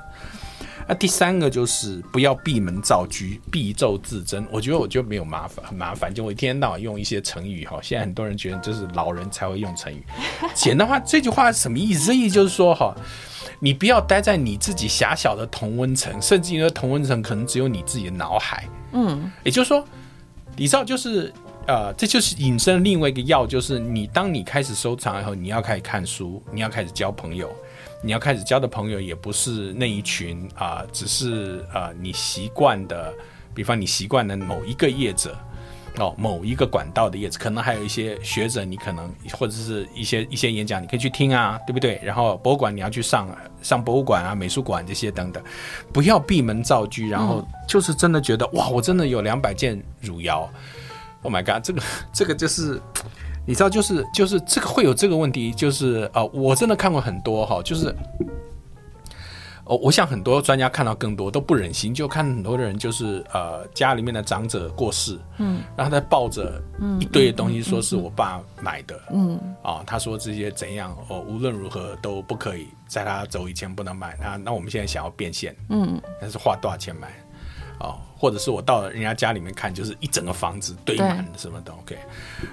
[0.91, 4.45] 那、啊、第三个就是不要闭门造车，必咒自珍。
[4.51, 7.79] 我觉得我就没有麻烦，很麻烦，就我一天到晚用一些成语哈。
[7.81, 10.03] 现在很多人觉得这是老人才会用成语。
[10.53, 12.07] 简单话，这句话是什么意思？
[12.07, 12.93] 这意思就是说哈，
[13.61, 18.69] 你不要待在你自己狭小的同温层，甚至于同温层可能只有你自己的脑海。
[18.91, 19.85] 嗯，也就是说，
[20.57, 21.33] 你知道，就是
[21.69, 27.49] 呃，这就是引申另外一个要，就是你当你开始收藏以后，你要开始看书，你要开始交朋友。
[28.03, 33.13] 你要开始交的朋友也不是那一群啊、呃，只是啊、呃，你习惯的
[33.55, 35.37] 比方你习惯的某一个业者。
[35.99, 42.01] 哦，某一个管道的业者，可能还有一些学者，你可能或者是一些一些演讲，你可以去听啊，对不对？
[42.01, 43.29] 然后博物馆你要去上
[43.61, 45.43] 上博物馆啊、美术馆这些等等，
[45.93, 50.49] 不要闭门造车，然后就是真的觉得、嗯、哇，我真的有两百件汝窑
[51.23, 51.83] ，Oh my god，这个
[52.13, 52.81] 这个就是
[53.47, 57.95] 你知道，就是就是这个会有这个问题，就是啊、呃，我真的看过很多哈，就是。
[59.67, 66.61] 哦，我想很多专家看到更多都不忍心，就看很多的人就是呃家里面的长者过世，嗯，然后他抱着
[66.99, 77.07] 一堆的东西，说是我爸买的，嗯，啊、哦，他说这些怎样哦，无论如何都不可以在他走以前不能买，那那我们现在想要变现，嗯，但是花多少钱买，
[77.81, 81.99] 哦，或者是我到了人家家里面看，就是一整个房子堆满什么的，OK，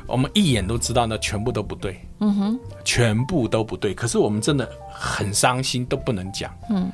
[0.07, 6.91] 我们一眼都知道那全部都不对，嗯哼，全部都不对，可是我们真的很伤心，都不能讲，嗯。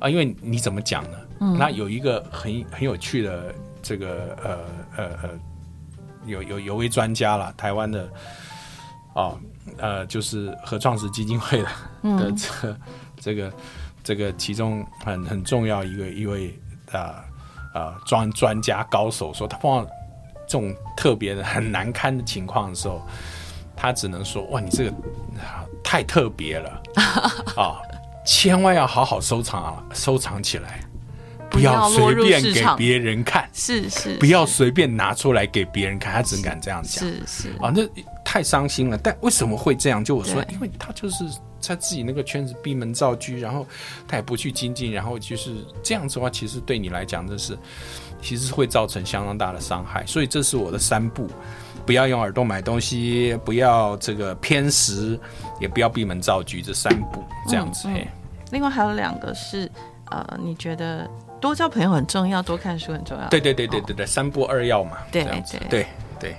[0.00, 1.18] 啊，因为你怎么讲呢？
[1.40, 4.58] 嗯，那有一个很很有趣的这个呃
[4.96, 5.30] 呃呃，
[6.24, 8.08] 有有有位专家了，台湾的
[9.14, 9.36] 哦
[9.76, 11.68] 呃，就是合创时基金会的、
[12.02, 12.80] 嗯、的这个
[13.18, 13.52] 这个
[14.04, 16.56] 这个其中很很重要一个一位
[16.92, 17.24] 啊
[17.74, 19.90] 呃专专家高手说，他碰到
[20.46, 23.00] 这种特别的很难堪的情况的时候，
[23.76, 24.92] 他只能说哇，你这个
[25.82, 26.82] 太特别了
[27.56, 27.80] 啊。
[28.26, 30.80] 千万要好好收藏啊，收藏起来，
[31.50, 33.48] 不要随便给别人看。
[33.52, 36.12] 是是，不要随便拿出来给别人看。
[36.12, 37.04] 他只敢这样讲。
[37.04, 37.82] 是是啊，那
[38.24, 38.98] 太伤心了。
[38.98, 40.04] 但为什么会这样？
[40.04, 41.24] 就我说，因为他就是
[41.60, 43.66] 在自己那个圈子闭门造车，然后
[44.06, 47.58] 他也不去精进，然后就是这样子的话，其实对你来讲，这是
[48.22, 50.04] 其实会造成相当大的伤害。
[50.06, 51.28] 所以这是我的三步。
[51.86, 55.18] 不要用耳朵买东西，不要这个偏食，
[55.58, 57.88] 也不要闭门造车，这三步这样子。
[57.88, 58.08] 嗯嗯
[58.50, 59.70] 另外还有两个是，
[60.10, 61.08] 呃，你觉得
[61.40, 63.28] 多交朋友很重要，多看书很重要。
[63.28, 64.98] 对对对对对对，哦、三不二要嘛。
[65.10, 65.86] 对对对
[66.20, 66.36] 对，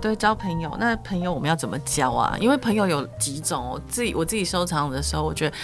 [0.00, 2.36] 对，交朋友，那朋友我们要怎么交啊？
[2.40, 5.56] 因为朋友有几种，我自己我自己收藏的时候，我觉得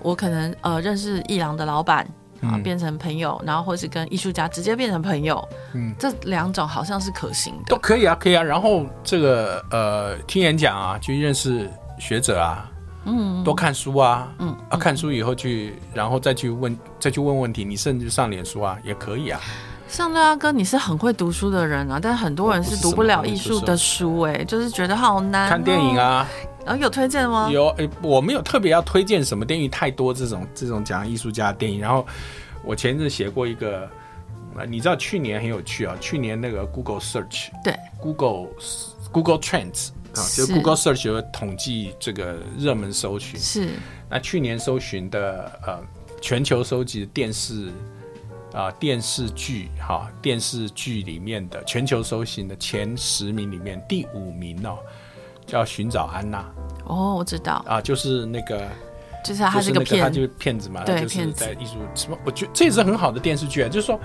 [0.00, 2.04] 我可能呃认识艺廊的老板
[2.42, 7.64] 啊、嗯，变成朋友，然后或是跟艺术家直接变成朋友，嗯，这两种好像是可行的。
[7.68, 8.42] 都可以啊，可以啊。
[8.42, 12.70] 然后这个呃听演讲啊，去认识学者啊。
[13.06, 17.64] 嗯，多看书啊，嗯，啊，看书以后去，然后再去问，再去问问题。
[17.64, 19.40] 你甚至上脸书啊，也可以啊。
[19.88, 25.48] 像六阿哥，你是很会读书的人啊，但很多人是读不了艺术的书，哎，就是觉得好难、哦。
[25.48, 26.26] 看电影啊，
[26.64, 27.48] 然、哦、后有推荐吗？
[27.48, 31.80] 有，哎，我没有特别要推荐什么电影，太多这种这种讲艺术家的电影。
[31.80, 32.04] 然后
[32.64, 33.88] 我前阵写过一个，
[34.68, 38.48] 你知道去年很有趣啊，去年那个 Google Search，对，Google
[39.12, 39.90] Google Trends。
[40.16, 43.38] 啊，就 Google Search 会统计这个热门搜寻。
[43.38, 43.68] 是。
[44.08, 45.80] 那去年搜寻的呃，
[46.20, 47.66] 全球收集的电视
[48.52, 54.78] 啊、呃、电视剧哈电视剧里面的全球搜寻的前十名里面第五名哦，
[55.46, 56.40] 叫《寻找安娜》。
[56.86, 57.64] 哦，我知道。
[57.66, 58.66] 啊，就是那个，
[59.24, 60.84] 就是他是个骗，他就是骗子嘛。
[60.84, 61.44] 对，骗子。
[61.44, 62.16] 在艺术什么？
[62.24, 64.00] 我觉得这也是很好的电视剧啊，就是说。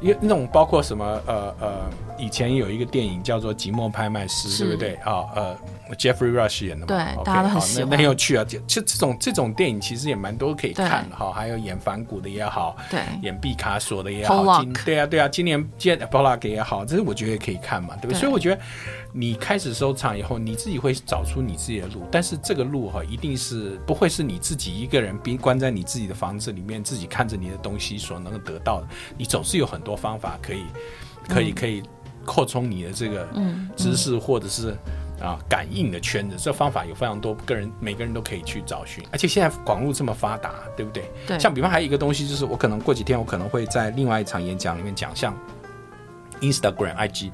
[0.00, 5.24] 因为那种包括什么呃呃，以前有一个电影叫做《寂寞拍卖师》，对不对啊？
[5.34, 5.56] 呃
[5.96, 7.88] ，Jeffrey Rush 演的嘛，对，okay, 大家都很喜欢。
[7.90, 8.44] 那很有趣啊！
[8.44, 11.32] 这这种这种电影其实也蛮多可以看的哈。
[11.32, 18.20] 还有演反骨的也好，对，演毕卡索的也好，今对啊对啊，今年见 Pollock 也好，这是我觉得也可以看嘛，对不对？
[18.20, 18.60] 所以我觉得
[19.12, 28.86] 你开始收藏以后，你自己会找出你自己的路，但是这个路哈，一定是不会是你自己一个人闭关在你自己的房子里面，自己看着你的东西所能够得到的。
[29.16, 29.78] 你总是有很。
[29.78, 30.64] 多方法可以，
[31.28, 31.82] 可以，可以
[32.28, 33.26] 扩充你的这个
[33.74, 34.76] 知识，或者是
[35.18, 36.36] 啊感应的圈子。
[36.38, 39.02] 这方法有非常多，个人每个人都可以去找寻。
[39.10, 41.10] 而且现在网络这么发达，对不对？
[41.26, 41.38] 对。
[41.38, 45.34] 像比方还有一个东西，就是我可能过几天，我可能会在另外一场演讲里面讲，像
[46.38, 47.30] Instagram、IG、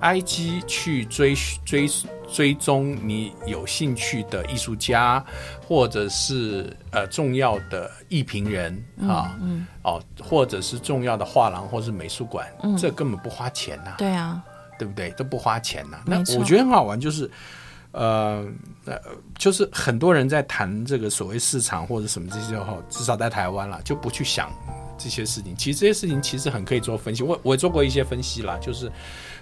[0.00, 1.88] IG 去追追。
[2.30, 5.24] 追踪你有兴趣的艺术家，
[5.66, 13.94] 或者是呃重要的艺评人、嗯、啊，嗯，哦，或者是重要的画廊或是美术馆、嗯，这根本不花钱呐、啊。
[13.96, 14.42] 对啊，
[14.78, 15.08] 对不对？
[15.12, 16.02] 都不花钱呐、啊。
[16.04, 17.30] 那我觉得很好玩，就是
[17.92, 18.46] 呃
[18.84, 19.00] 呃，
[19.38, 24.50] 就是很多人在谈这个所谓市场或者什么这些后，至少在台湾了，就不去想
[24.98, 25.54] 这些事情。
[25.56, 27.22] 其实这些事情其实很可以做分析。
[27.22, 28.90] 我我也做过一些分析啦，就是。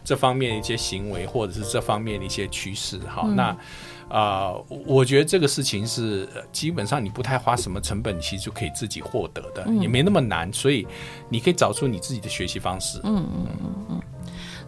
[0.04, 3.42] 这方面的一些行为，或者是这方面的一些趋势，哈、嗯，那
[4.08, 10.86] 啊、呃，我觉得这个事情是基本上你不太花什么成本，其实就可以自己获得的，嗯、也没那么难，所以
[11.28, 13.00] 你可以找出你自己的学习方式。
[13.02, 14.02] 嗯嗯嗯嗯。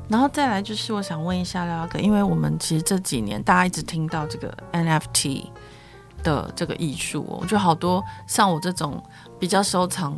[0.09, 5.45] 然后再来就是，我想问一下廖哥，因为我们其实这几年大家一直听到这个 NFT
[6.25, 9.01] 的这个艺术，我觉得好多像我这种
[9.39, 10.17] 比较收藏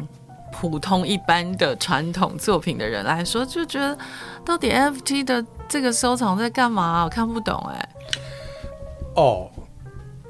[0.53, 3.97] 普通一般的传统作品的人来说，就觉得
[4.45, 7.05] 到底 FT 的这个收藏在干嘛？
[7.05, 7.89] 我看不懂哎。
[9.17, 9.51] 哦，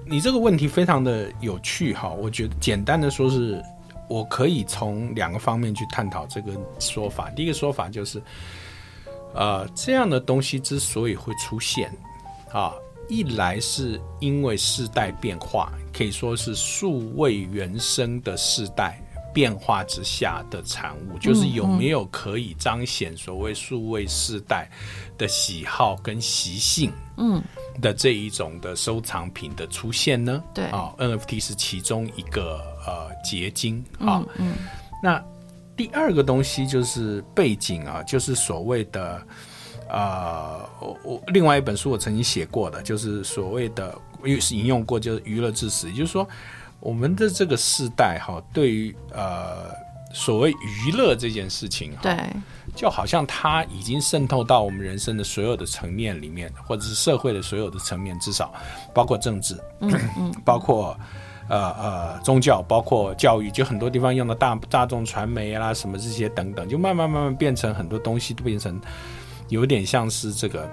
[0.06, 2.09] 你这个问题非常的有趣哈。
[2.11, 3.62] 我觉得简单的说是，
[4.09, 7.28] 我可以从两个方面去探讨这个说法。
[7.30, 8.22] 第一个说法就是，
[9.35, 11.92] 呃，这样的东西之所以会出现
[12.52, 12.72] 啊，
[13.09, 19.00] 一来是因为世代变化，可以说是数位原生的世代。
[19.33, 24.69] 变化之下的产物，就是有没有可以彰显所谓数位世代
[25.16, 27.43] 的喜好跟习性，嗯，
[27.81, 30.43] 的这一种的收藏品的出现呢？
[30.53, 34.25] 对啊，NFT 是其中一个呃结晶啊。
[34.37, 34.55] 嗯，
[35.03, 35.23] 那
[35.77, 39.23] 第二个东西就是背景啊，就是所谓的
[39.88, 43.97] 呃，我我另外一本书我曾经写过的，就是所谓的
[44.51, 46.29] 引用过，就是娱乐至死，也就是说。
[46.81, 49.71] 我们的这个世代哈，对于呃
[50.12, 52.16] 所谓娱乐这件事情，对，
[52.75, 58.53] 就好像它已经渗透到我们人生的所有的层面里面，或者是社会的所有的层面，至少
[58.95, 60.99] 包括政治，嗯嗯， 包括
[61.49, 68.81] 呃呃宗教，包括教育，就很多地方用的大大众传媒啊什么这些等等，就慢慢慢慢变成很多东西都变成
[69.49, 70.69] 有点像是这个。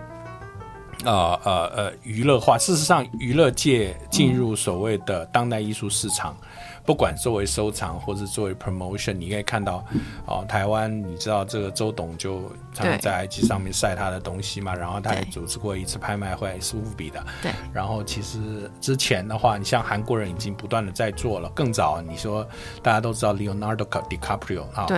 [1.04, 2.58] 呃呃呃，娱乐化。
[2.58, 6.48] 事实上，娱乐界进入所谓的当代艺术市场，嗯、
[6.86, 9.86] 不管作为收藏或者作为 promotion，你可以看到，
[10.26, 12.42] 哦，台湾你知道这个周董就
[12.74, 17.24] 常常在 IG 上面晒他的东西嘛，然后他也组织过一次拍卖会，是富比的。
[17.42, 17.52] 对。
[17.72, 22.48] 然后其实之前的话，你像韩国人已经不断的在做了，更早你说
[22.82, 24.98] 大家都知道 Leonardo DiCaprio 啊，对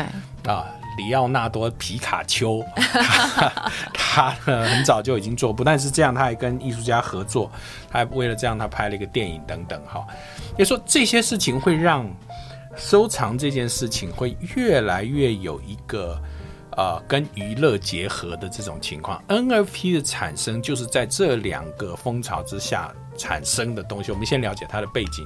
[0.51, 0.65] 啊。
[0.99, 7.49] 里奥纳多皮卡丘， 他，他很早就已经做，不但是这样，他还跟艺术家合作，
[7.89, 9.81] 他还为了这样，他拍了一个电影等等。
[9.85, 10.05] 哈，
[10.57, 12.05] 也说这些事情会让
[12.75, 16.21] 收藏这件事情会越来越有一个
[16.77, 19.23] 呃跟娱乐结合的这种情况。
[19.27, 24.11] NFT 的产生就是在这两个风潮之下产生的东西。
[24.11, 25.25] 我们先了解它的背景。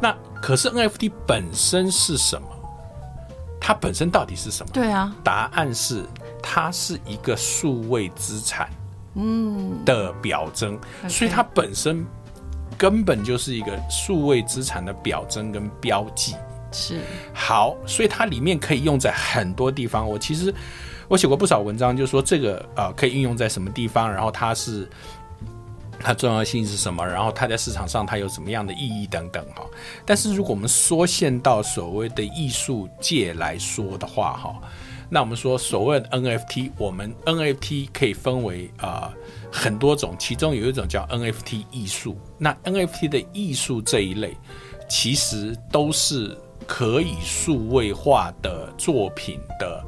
[0.00, 2.48] 那可是 NFT 本身是什么？
[3.60, 4.70] 它本身到底是什么？
[4.72, 6.04] 对啊，答案是
[6.42, 8.68] 它是一个数位资产，
[9.14, 12.04] 嗯的表征，嗯，所以它本身
[12.76, 16.34] 根本就是一个数位资产的表征跟标记。
[16.70, 17.00] 是
[17.32, 20.08] 好，所以它里面可以用在很多地方。
[20.08, 20.54] 我其实
[21.08, 24.88] 我写过不少文章，就是说这个呃可以运用在什么地方，然后它是。
[26.00, 27.04] 它重要性是什么？
[27.06, 29.64] 然后它在市场上它有什么样的意义等等哈。
[30.04, 34.60] 但是如果我们缩限到所谓的艺术界来说的话哈，
[35.08, 39.12] 那我们说所谓的 NFT，我们 NFT 可以分为啊、
[39.50, 42.18] 很多种，其中有一种叫 NFT 艺术。
[42.38, 44.36] 那 NFT 的艺术这一类，
[44.88, 49.84] 其实都是可以数位化的作品的。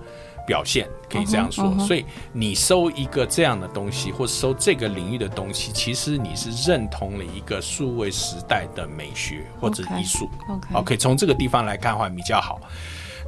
[0.47, 1.87] 表现可以这样说，uh -huh, uh -huh.
[1.87, 10.31] 所以你收一个这样的东西，或收这个领域的东西，其实你是认同了一个数位时代的美学或者艺术。
[10.73, 12.61] Okay, 从这个地方来看的话比较好。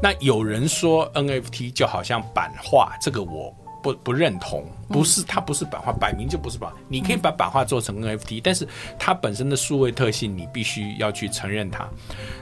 [0.01, 6.77] 那有人说 NFT 就好像版画，这个我不不认同，不是它不是版画，摆明就不是版画。
[6.89, 8.67] 你可以把版画做成 NFT，但是
[8.99, 11.89] 它本身的数位特性，你必须要去承认它。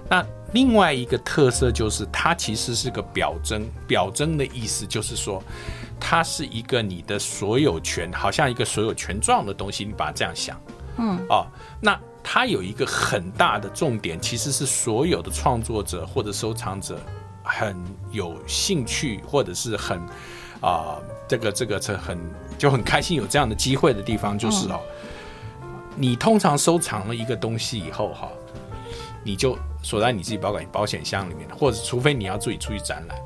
[0.08, 3.66] 那另外一个特色就是，它其实是个表征。
[3.86, 5.42] 表征的意思就是说，
[5.98, 9.84] 它是一个你的所有权，好像一个所有权状的东西。
[9.84, 10.60] 你把它这样想，
[10.98, 11.46] 嗯，哦，
[11.80, 17.00] 那它有一个很大的重点，其实是所有的创作者或者收藏者
[17.42, 17.76] 很
[18.12, 19.98] 有兴趣，或者是很
[20.60, 22.18] 啊、呃，这个这个是很
[22.58, 24.80] 就很开心有这样的机会的地方，就是哦，
[25.94, 28.28] 你通常收藏了一个东西以后，哈，
[29.22, 29.56] 你就。
[29.82, 33.18] 锁在你自己保管保险箱里面，或者除非你要自己出去展览，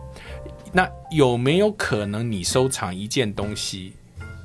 [0.73, 3.93] 那有没有可能你收藏一件东西，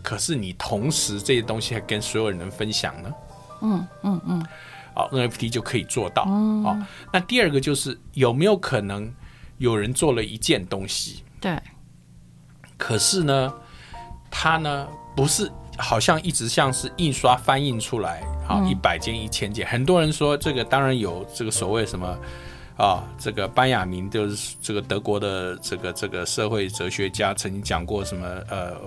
[0.01, 3.13] 可是你同时这些东西还跟所有人分享呢？
[3.61, 4.45] 嗯嗯嗯，
[4.95, 6.25] 好，NFT 就可以做到。
[6.27, 6.75] 嗯，好，
[7.13, 9.13] 那第二个就是有没有可能
[9.59, 11.61] 有人做了一件东西，对，
[12.79, 13.53] 可是呢，
[14.31, 15.51] 它呢不是。
[15.81, 19.65] 好像一直像是印刷翻印出来，好一百件、一千件。
[19.65, 22.19] 很多人说这个当然有这个所谓什么
[22.79, 28.77] 啊，这个班雅明就是这个德国的这个这个社会哲学家曾经讲过什么呃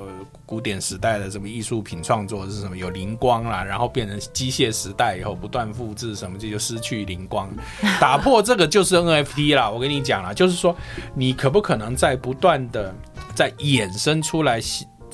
[0.47, 7.49] 古典时代的什么艺术品创作是什么有灵光啦，然后变成机械时代以后不断复制什么这就失去灵光，
[8.01, 9.68] 打破这个就是 NFT 啦。
[9.68, 10.74] 我跟你讲啦，就是说
[11.14, 12.95] 你可不可能在不断的
[13.34, 14.61] 在衍生出来。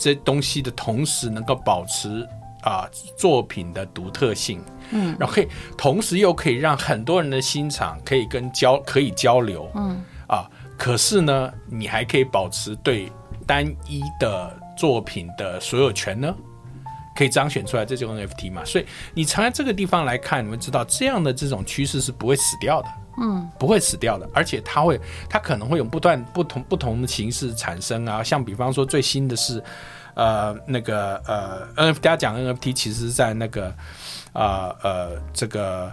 [0.01, 2.23] 这东西的同时能够保持
[2.63, 10.03] 啊、呃、作品的独特性，嗯，然后可以同时又可以让很多人的心肠可以跟交可以交流，嗯。
[10.29, 13.11] 啊，可是呢，你还可以保持对
[13.47, 16.35] 单一的作品的所有权呢，
[17.17, 18.63] 可以彰显出来，这就 NFT 嘛。
[18.63, 18.85] 所以
[19.15, 22.89] 你从这个地方来看，你们知道这样的这种趋势是不会死掉的，
[23.23, 28.23] 嗯，不会死掉的，而且它会，它可能会有不断不同不同的形式产生啊。
[28.23, 29.65] 像比方说最新的是，
[30.13, 33.75] 呃，那个呃，NFT 大家讲 NFT，其实在那个，
[34.33, 35.93] 呃呃，这个。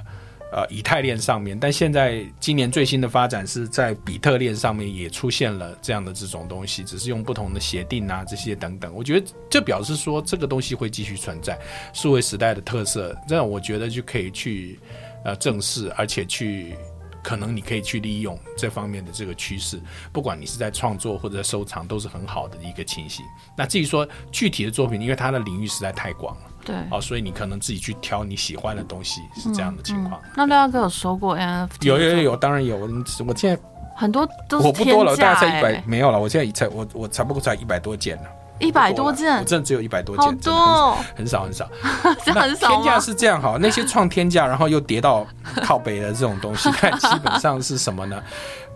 [0.51, 8.93] 呃，以太链上面，但现在今年最新的发展是在比特链上面也出现了这样的这种东西，只是用不同的协定啊这些等等。
[8.93, 11.59] 我觉得这表示说这个东西会继续存在，
[11.91, 14.79] 数位时代的特色，这样我觉得就可以去
[15.25, 16.73] 呃正视，而且去
[17.21, 19.81] 可能你可以去利用这方面的这个趋势，
[20.13, 23.25] 不管你是在创作或者收藏，都是很好的一个情形。
[23.57, 26.51] 那至于说具体的作品，因为它的领域实在太广了。
[26.66, 30.20] 对，哦，所以你可能自己去挑你喜欢的东西，是这样的情况。
[30.36, 31.70] 那廖大哥有收过 NFT？
[31.82, 32.76] 有有有有，当然有。
[32.76, 32.89] 我
[33.28, 33.61] 我现在
[33.95, 36.20] 很多都是、欸、我不多了，大概才一百没有了。
[36.20, 38.24] 我现在才我我差不多才一百多件了，
[38.59, 41.70] 一百多件，我真的只有一百多件，好多、哦很，很少很少。
[42.26, 42.68] 这很少。
[42.68, 45.26] 天价是这样哈，那些创天价，然后又跌到
[45.61, 48.22] 靠北的这种东西， 看基本上是什么呢？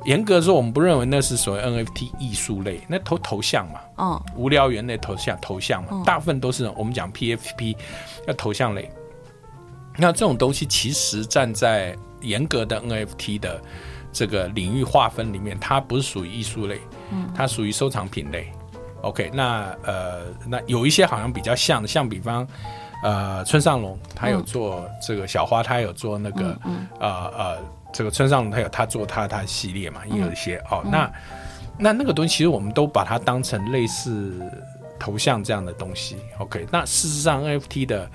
[0.05, 7.75] 严格说，我们不认为那是所谓 NFT 艺术类，那头头像嘛，嗯，无聊猿类头像头像嘛，大部分都是我们讲 PFP
[8.27, 8.89] 要头像类。
[9.97, 13.61] 那这种东西其实站在严格的 NFT 的
[14.13, 16.79] 这个领域划分里面，它不是属于艺术类，
[17.11, 18.49] 嗯，它属于收藏品类。
[19.01, 22.47] OK，那呃，那有一些好像比较像，像比方
[23.03, 26.57] 呃，村上隆他有做这个小花，他有做那个
[26.99, 27.57] 呃呃。
[27.91, 30.83] 这个村上隆他有他做他他系列嘛，也有一些、嗯、哦。
[30.91, 31.11] 那
[31.77, 34.33] 那那个东西其实我们都把它当成类似
[34.99, 36.17] 头像这样的东西。
[36.37, 38.09] OK，那事实上 NFT 的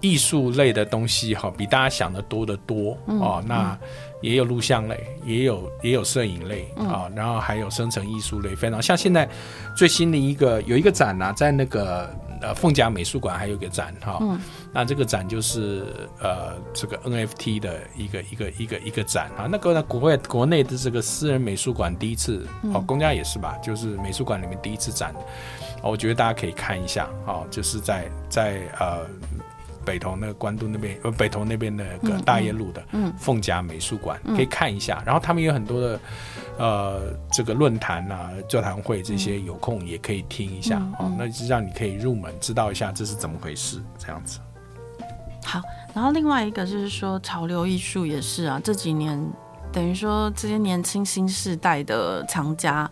[0.00, 3.44] 艺术类的东西哈、哦，比大家想的多得多、嗯、哦。
[3.46, 3.78] 那
[4.20, 9.28] 也有录像类，也有也有摄影类啊、然后还有生成艺术类，非常像现在
[9.76, 12.10] 最新的一个有一个展啊，在那个。
[12.40, 14.40] 呃，凤甲美术馆还有一个展哈，嗯、
[14.72, 15.86] 那这个展就是
[16.20, 19.48] 呃，这个 NFT 的一个一个一个一个展啊。
[19.50, 25.14] 那个呢，国外国内的这个私人美术馆第一次，哦，公家也是吧，就是美术馆里面第一次展，
[25.82, 29.06] 我觉得大家可以看一下哦，就是在在呃
[29.86, 32.84] 北投那个关渡那边，呃北投那边的那个大业路的
[33.16, 36.00] 凤甲美术馆可以看一下，然后他们有很多的。
[36.58, 41.16] 呃，这个论坛啊、座谈会这些，有空也可以听一下、嗯嗯、哦。
[41.18, 44.38] 那就让你可以入门，知道一下这是怎么回事，这样子。
[45.44, 45.60] 好，
[45.94, 49.22] 然后另外一个就是说，潮流艺术也是啊，这几年
[49.76, 52.90] 等于说这些年轻新世代的藏家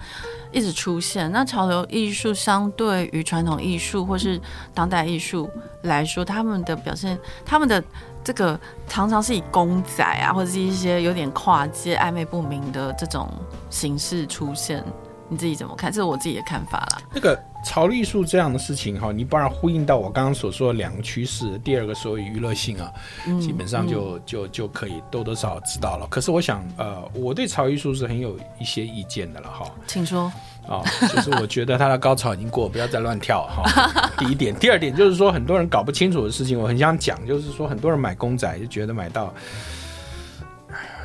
[0.52, 1.32] 一直出现。
[1.32, 4.38] 那潮流艺术相对于传统艺术或是
[4.74, 5.48] 当代艺术
[5.84, 7.82] 来说，他们的表现，他们的。
[8.22, 8.58] 这个
[8.88, 13.30] 常常是以公仔啊，或者是一些有点跨界、暧昧不明的这种
[13.68, 14.82] 形式出现，
[15.28, 15.92] 你自己怎么看？
[15.92, 17.02] 这是我自己的看法啦。
[17.12, 22.92] 那个潮流艺术这样的事情哈，你不然呼应到我刚刚所说的两个趋势，第二个所谓娱乐性啊，
[23.26, 26.06] 嗯、基本上就、嗯、就就可以多多少少知道了。
[26.08, 29.66] 可是我想，呃，我对潮流艺术是很有一些意见的了哈。
[29.86, 30.30] 请说。
[30.66, 30.84] 啊、哦，
[31.14, 34.10] 就是我觉得它的高潮已经过，不要再乱跳哈、哦。
[34.16, 39.30] 第一点，第二点就是说，很多人搞不清楚的事情，我很想讲，就是说，很多人买公仔就觉得买到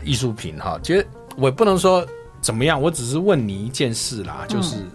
[0.01, 0.79] 艺术品哈。
[0.81, 1.05] 其实
[1.35, 2.07] 我也不能说
[2.39, 4.91] 怎么样，我只是问你一件事啦，就是、嗯、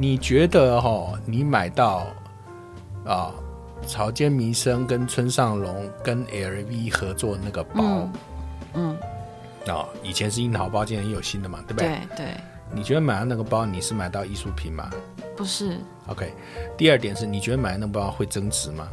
[0.00, 2.06] 你觉得哈，你买到
[3.04, 3.30] 啊，
[3.86, 8.12] 草间弥生跟村上隆跟 LV 合作那个包，嗯，
[8.72, 8.98] 嗯
[9.68, 11.88] 啊，以前是樱桃包，今年也有新的嘛，对不对？
[11.88, 12.26] 对对。
[12.72, 14.88] 你觉得买到那个包，你是买到艺术品吗？
[15.36, 15.76] 不是。
[16.06, 16.32] OK，
[16.78, 18.88] 第二点是你觉得买的那个包会增值吗？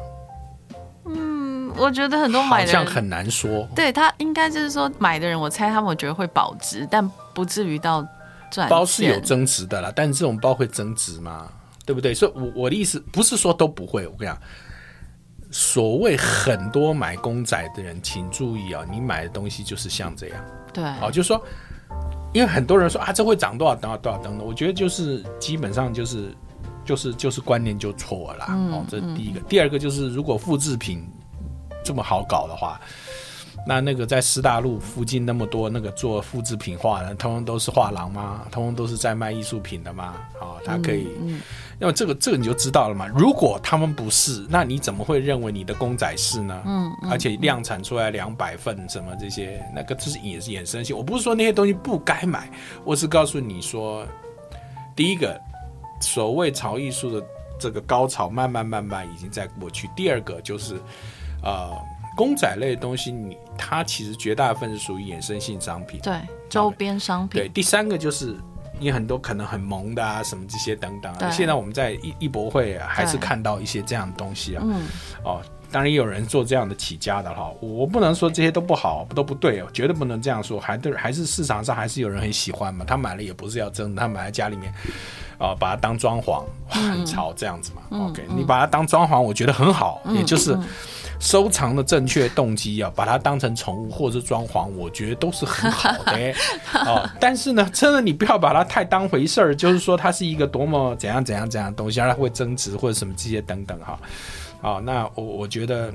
[1.06, 3.66] 嗯，我觉得很多买的像很难说。
[3.74, 8.06] 对，他应该就是说买的人，我猜他们我觉得会保值，但不至于到
[8.52, 8.70] 赚。
[8.70, 11.50] 包是有增值的啦，但是这种包会增值吗？
[11.86, 12.14] 对不对？
[12.14, 14.06] 所以我我的意思不是说都不会。
[14.08, 14.42] 我跟你讲，
[15.52, 20.46] 所谓很多买公仔的人，请注意啊，你买的东西就是像这样。
[20.74, 21.44] 对，好，就是说。
[22.34, 26.36] 因为很多人说啊，这会涨多少多少多少等等，我觉得就是基本上就是
[26.84, 28.48] 就是就是观念就错了啦。
[28.50, 29.40] 嗯、哦，这是第一个。
[29.40, 31.08] 嗯、第二个就是，如果复制品
[31.84, 32.80] 这么好搞的话，
[33.66, 38.46] 那那个在师大路附近那么多那个做复制品画的，通通都是画廊吗？
[38.52, 40.16] 通通都是在卖艺术品的吗？
[40.40, 41.08] 啊、哦，他可以。
[41.20, 41.42] 嗯嗯
[41.80, 43.06] 因为这个这个你就知道了嘛。
[43.06, 46.60] 如果他们不是，那你怎么会认为你的公仔是呢？
[46.66, 50.98] 嗯，嗯，而且量产出来两百份什么这些，那个这是也是衍生性。
[50.98, 52.50] 我不是说那些东西不该买，
[52.84, 54.04] 我是告诉你说，
[54.96, 55.40] 第一个，
[56.02, 57.24] 所谓潮艺术的
[57.60, 59.88] 这个高潮慢慢慢慢已经在过去。
[59.96, 60.82] 第二个就是，
[61.44, 61.78] 呃，
[62.18, 67.40] 公仔类的东西你，你它其实绝大部分是属于衍生性商品，对，周边商品。
[67.40, 68.36] 对，第三个就是
[68.80, 71.30] 你很多可能很萌的啊，什么这些等等啊。
[71.30, 74.88] 现在我们在艺艺博会啊还是看到一些这样的东西啊，嗯，
[75.24, 75.42] 哦。
[75.70, 82.86] 当然也有人做这样的起家的哈，我不能说这些都不好，都不对哦，绝对不能这样说，还对，还是市场上还是有人很喜欢嘛。
[82.88, 84.72] 他买了也不是要真的，他买在家里面，
[85.38, 87.82] 啊、呃，把它当装潢，很潮这样子嘛。
[87.92, 90.58] 嗯、OK，、嗯、你把它当装潢，我觉得很好，嗯、也就是
[91.20, 96.32] 收藏的正确动机啊，把它当成宠物或者是装潢，我觉得都是很好的。
[96.86, 104.00] 哦、呃，但是呢，真的你不要把它太当回事儿，就是说它是一个多么怎样怎样怎样的东西，让它会增值或者什么这些等等哈。
[104.62, 105.92] 啊，那我我觉得，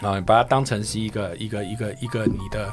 [0.00, 2.72] 啊，把它当成是一个一个一个一个你的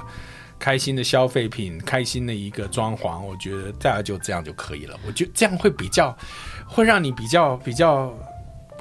[0.57, 4.97] 开心的消费品，开心的一个装潢，我觉得大家就这样就可以了。
[5.05, 6.15] 我觉得这样会比较，
[6.67, 8.13] 会让你比较比较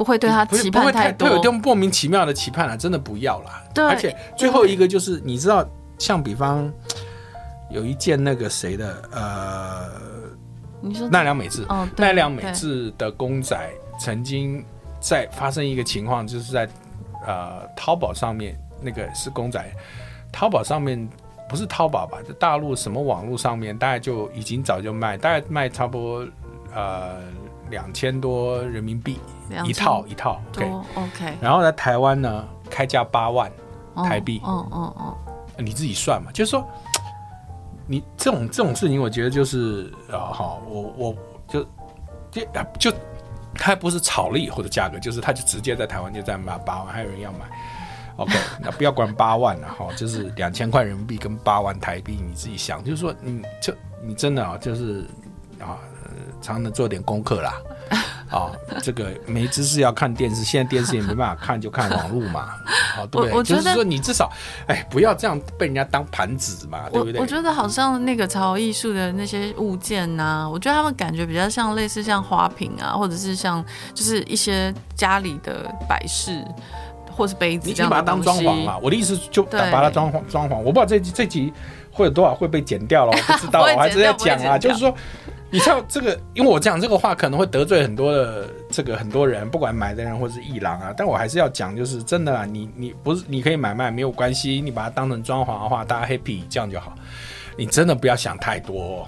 [0.01, 3.51] 不会对他期盼太多，会有这种莫名其妙的期盼了，真的不要了。
[3.75, 5.63] 对，而且最后一个就是你知道，
[5.99, 6.73] 像比方
[7.69, 9.91] 有一件那个谁的，呃，
[10.81, 13.71] 你说奈良美智，哦，奈良美智的公仔
[14.01, 14.65] 曾经。
[15.03, 16.69] 在发生一个情况，就是在
[17.27, 19.59] 呃淘宝上面，那个是公仔，
[20.31, 21.09] 淘宝上面
[21.49, 22.19] 不是淘宝吧？
[22.29, 26.29] 在大陆什么网络上面，大概就已经早就卖，大概卖差不多
[26.75, 27.17] 呃
[27.71, 29.19] 两千多人民币
[29.65, 31.39] 一套一套，OK OK。
[31.41, 33.51] 然后在台湾呢，开价八万
[33.97, 35.17] 台币，哦哦哦，
[35.59, 36.67] 你自己算嘛，就是说
[37.87, 41.15] 你这种这种事情，我觉得就是啊好，我我
[41.49, 41.63] 就
[42.31, 42.43] 就
[42.79, 42.93] 就。
[43.53, 47.39] 他还不是炒了以后的价格，就是他就直接在台湾就在卖八万，还有人要买。
[48.17, 48.33] OK，
[48.63, 55.05] 那不要管八万了哈，就是两千块人民币跟八万台币，你自己想，就是说你就你真的啊，就是
[55.59, 55.77] 啊，
[56.41, 57.61] 常常做点功课啦。
[58.31, 62.51] 啊，这个没知识要看电视，现在电视也没办法看，就看网络嘛。
[62.95, 63.43] 好， 对不对？
[63.43, 64.31] 就是说你至少，
[64.69, 67.21] 哎，不要这样被人家当盘子嘛，对不对？
[67.21, 76.41] 我觉得好像那个潮艺术的那些物件呐、啊，我觉得他们感觉比较像类似像花瓶啊，或者是像就是一些家里的摆饰，
[77.11, 78.31] 或是杯子这样的东西。
[78.31, 78.79] 你把它当装潢嘛？
[78.81, 80.57] 我的意思就把它装潢装潢。
[80.57, 81.53] 我不知道这这集
[81.91, 84.95] 会有多少会被剪掉了，我不知道， 我还是在讲啊，就是说。
[85.53, 96.95] 你像这个，因为我讲这个话可能会得罪很多的这个很多人，不管买的人或是艺廊啊，但我还是要讲，就是真的啊，你你不是你可以买卖没有关系，你把它当成装潢的话，大家 happy 这样就好。
[97.57, 99.07] 你真的不要想太多，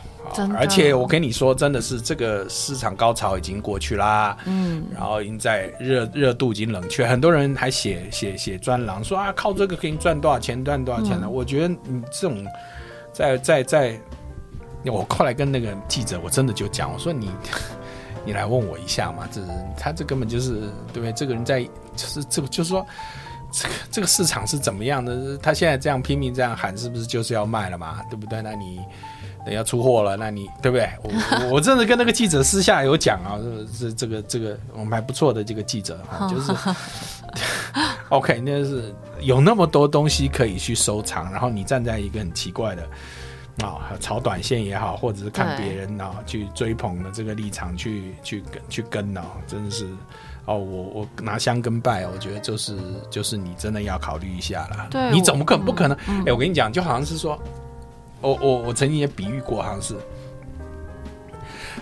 [0.59, 11.31] 而且我跟你说，真的是这个市场高潮已经过去啦，嗯，然后已经在热热度已经冷却，很多人还写写写专栏说啊，靠这个可以赚多少钱，赚多少钱呢？
[11.31, 12.45] 我觉得你这种
[13.13, 14.01] 在在在。
[14.91, 17.31] 我后来跟那个记者，我真的就讲，我说你，
[18.25, 19.41] 你来问我一下嘛，这
[19.77, 20.61] 他这根本就是
[20.93, 21.13] 对不对？
[21.13, 21.63] 这个人在
[21.95, 22.85] 就是这个就是说，
[23.53, 25.37] 这个这个市场是怎么样的？
[25.39, 28.01] 他现在这样拼命这样喊，是不是就是要卖了嘛？
[28.11, 28.43] 对不对？
[28.43, 28.81] 那你
[29.45, 30.89] 等要出货了，那你对不对？
[31.03, 33.39] 我我真的跟那个记者私下有讲啊，
[33.79, 36.53] 这这个这个我们还不错的这个记者啊，就是
[38.09, 42.89] OK，那是有那么多东西可以去收藏，然后你站在一个很奇怪的。
[43.61, 49.87] 啊、哦，炒短线也好，或者是看别人啊、哦、去追捧的这个立场去去跟去跟哦，真的是
[50.47, 52.79] 哦，我我拿香跟拜，我觉得就是
[53.11, 54.89] 就是你真的要考虑一下啦。
[54.91, 55.97] 对，你怎么可能不可能？
[55.99, 57.39] 哎、嗯欸，我跟你讲，就好像是说，
[58.23, 59.95] 我我我曾经也比喻过，好像是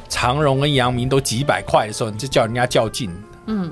[0.08, 3.10] 长荣跟阳明都几百块的时候，你就叫人家较劲，
[3.46, 3.70] 嗯，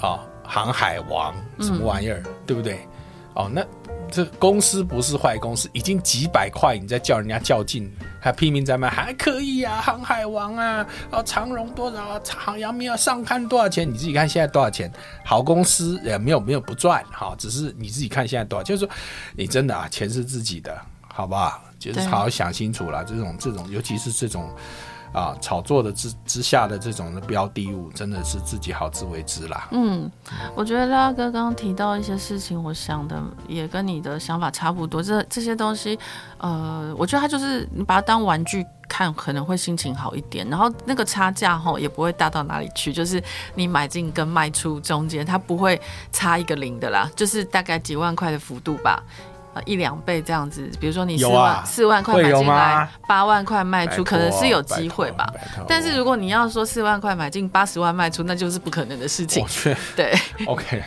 [0.00, 2.80] 啊、哦，航海王什么玩意儿、嗯，对不对？
[3.34, 3.64] 哦，那。
[4.12, 7.90] 这公司不是坏公司，已经几百块，你在叫人家较劲，
[8.20, 13.88] 还拼命在卖，还可以啊，航海王啊，哦，长荣多少啊，长阳明要上看多少钱？
[13.90, 14.92] 你自己看现在多少钱？
[15.24, 18.94] 好公司也没有没有不赚，好，只是你自己看现在多少，就是说
[19.34, 21.64] 你真的啊，钱是自己的，好不好？
[21.78, 24.48] 就是好好想清楚了，这种这种，尤其是这种。
[25.12, 29.68] 啊，炒作的之之下的这种的标的物，真的是自己好自为之啦。
[29.72, 30.10] 嗯，
[30.54, 35.02] 我觉得拉哥刚刚提到一些事情，我想的也跟你的想法差不多。
[35.02, 35.98] 这这些东西，
[36.38, 40.48] 呃，我觉得它就是你把它当玩具看，可能会心情好一点。
[40.48, 43.22] 然后那个差价吼也不会大到哪里去，就是
[43.54, 49.02] 你买进跟卖出中间，它不会差一个零的啦，就是大概几万块的幅度吧。
[49.64, 55.32] 一两倍这样子，比如说你四万四、啊、万块买进来，八万块卖出，可能是有机会吧。
[55.66, 59.44] 但是如果你要说四万块买进，八十万卖出，那就是不可能的事情。
[59.96, 60.12] 对，
[60.46, 60.82] OK，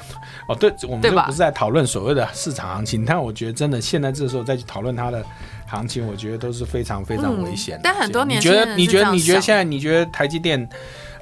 [0.48, 5.24] 哦，对，我们这不是在讨论所谓的市场行情，但我觉得真的现在这时候再去讨论它的
[5.68, 7.82] 行情，我觉得都是非常非常危险、嗯。
[7.84, 8.76] 但很多年，你觉得？
[8.76, 9.12] 你觉得？
[9.12, 9.64] 你觉得现在？
[9.64, 10.68] 你觉得台积电？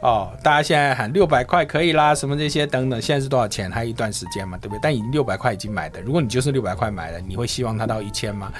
[0.03, 3.71] 哦，大家现在喊六百块可以啦，什么这些等等，现在是多少钱？
[3.71, 4.79] 还有一段时间嘛，对不对？
[4.83, 8.51] 但已经六百块已经买的，如果你就是六百块买的，你会希望它到一千吗？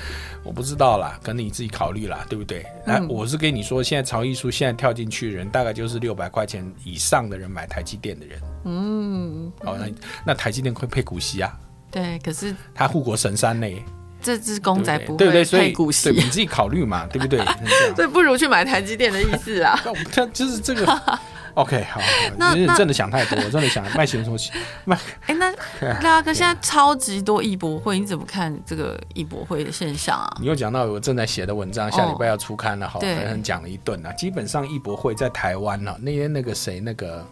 [0.41, 2.65] 我不知道啦，可能你自己考虑啦，对不对？
[2.85, 8.39] 那、嗯、我是跟你说，现在潮艺术现在跳进去的人，大概就是六百块钱以上的人买台积电的人。
[8.63, 9.91] 嗯，哦，那
[10.27, 11.59] 那台积电会配股息啊？
[11.91, 13.67] 对，可是他护国神山呢？
[14.23, 17.45] 这只公仔不会配股息，对，你自己考虑嘛， 对不对？
[17.95, 19.77] 所以不如去买台积电的意思啊。
[20.11, 21.01] 他就是这个。
[21.55, 22.01] OK，好，
[22.35, 24.51] 那你真的想太多，我真的想卖钱说起
[24.85, 24.99] 卖。
[25.27, 25.51] 哎，那
[25.81, 30.35] 廖大哥现在超级多艺博会，你怎么看这个艺博会的现象啊？
[30.39, 34.11] 你又讲到我正在写的文章，下礼拜要出刊了，好，狠狠讲了一顿啊。
[34.13, 37.23] 基本上艺博会在台湾呢，那天那个谁，那个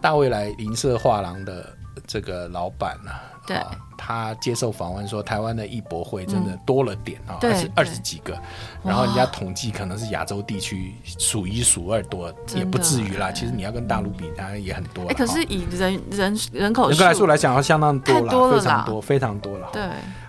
[0.00, 1.70] 大未来林社画廊的
[2.06, 3.10] 这个老板呢？
[3.46, 3.56] 对。
[3.96, 8.36] 他接受访问说，台湾的艺博会真的多了点啊，二十二十几个，
[8.82, 13.32] 然后人家统计可能是亚洲地区数一数二多，也不至于啦。
[13.32, 15.06] 其实你要跟大陆比，当然也很多。
[15.06, 19.68] 哎，可是以人人人口人口来数来讲，要相当多了，非常多，非常多了。
[19.72, 19.82] 对，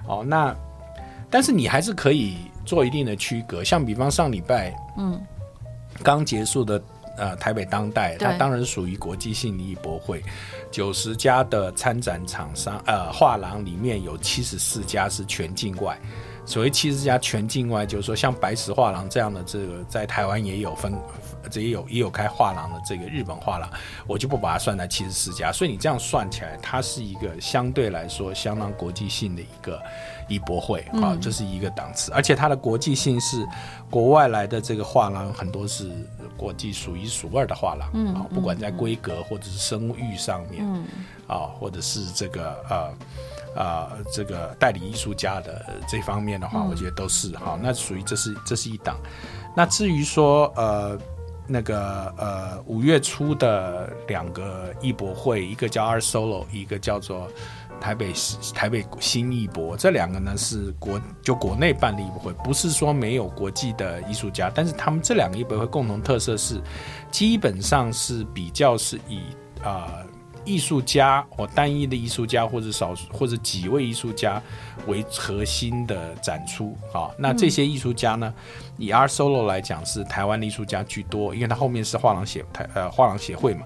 [0.07, 0.55] 哦，那
[1.30, 5.20] 但是你还是可以做一定的区隔，像比方上礼拜，嗯，
[6.01, 6.82] 刚结束的。
[7.18, 10.24] 呃，台北当代，它当然属于国际性的艺博会，
[10.72, 15.97] 九十家的参展厂商，呃，画廊里面有七十四家是全境外。
[16.47, 20.93] 所谓七十家全境外，就是说像白石画廊这样的，这个在台湾也有分，
[21.49, 23.68] 这也有也有开画廊的这个日本画廊，
[24.05, 25.51] 我就不把它算在七十四家。
[25.51, 29.82] 所以你这样算起来，它是一个相对来说相当国际性的一个
[30.28, 32.11] 艺博会啊，这、就是一个档次。
[32.11, 33.43] 而且它的国际性是
[33.89, 35.89] 国外来的这个画廊很多是
[36.38, 40.65] 国际数一数二的画廊啊，不管在规格或者是声誉上面
[41.27, 42.93] 啊，或者是这个呃。
[43.55, 47.61] 啊、呃，这个代理艺术家的这方面的话，我觉得都是好、嗯。
[47.63, 48.97] 那属于这是这是一档。
[49.55, 50.99] 那至于说呃
[51.47, 57.29] 那个呃五月初的两个艺博会，一个叫 Art Solo，一个叫做
[57.80, 58.13] 台北
[58.53, 66.61] 台北新艺博，这两个呢是国就国内办的艺博会，不是说没有国际的艺术家，但是他们这两个艺博会共同特色是，
[67.11, 69.19] 基本上是比较是以
[69.63, 69.88] 啊。
[69.88, 70.05] 呃
[70.47, 74.39] 艺术家或单一的艺术家，或者少数或者几位艺术家
[74.86, 78.32] 为核心的展出啊，那这些艺术家呢，
[78.78, 83.65] 以 Art Solo 来讲是台湾的艺术家居多，因为他后面是画廊协台呃画廊协会嘛。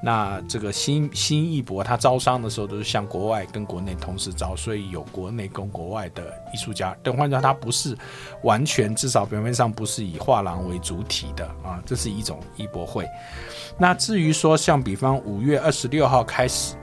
[0.00, 6.22] 那这个新新艺博，他招商的时候都是向国外跟国内同时招，所以有国内跟国外的
[6.54, 6.96] 艺术家。
[7.02, 7.98] 但换句话，他不是
[8.44, 13.08] 完全，至少表面上不是以画廊为主体的啊，这是一种艺博会。
[13.76, 16.76] 那至于说，像比方五月二十六号开始，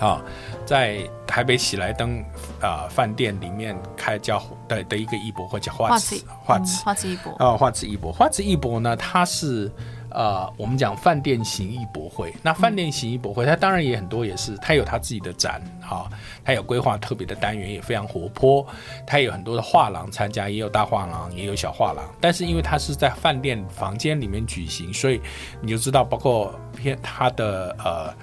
[0.00, 0.20] 啊，
[0.66, 2.20] 在台北喜来登
[2.60, 9.70] 啊饭店里面开叫的的一个艺博会，叫画词画词画词艺博啊，画词艺博画词艺博呢，它是。
[10.10, 16.08] 呃，我们讲饭店型艺博会，那饭店型艺博会，它当然也很多，也是它有它自己的展，哈，
[16.44, 18.66] 它有规划特别的单元，也非常活泼，
[19.06, 25.20] 它有很多的画廊参加，也有大画廊，也有小画廊，但是因为它是在饭店房间里面举行，所以
[25.60, 28.14] 你就知道，包括偏它的呃。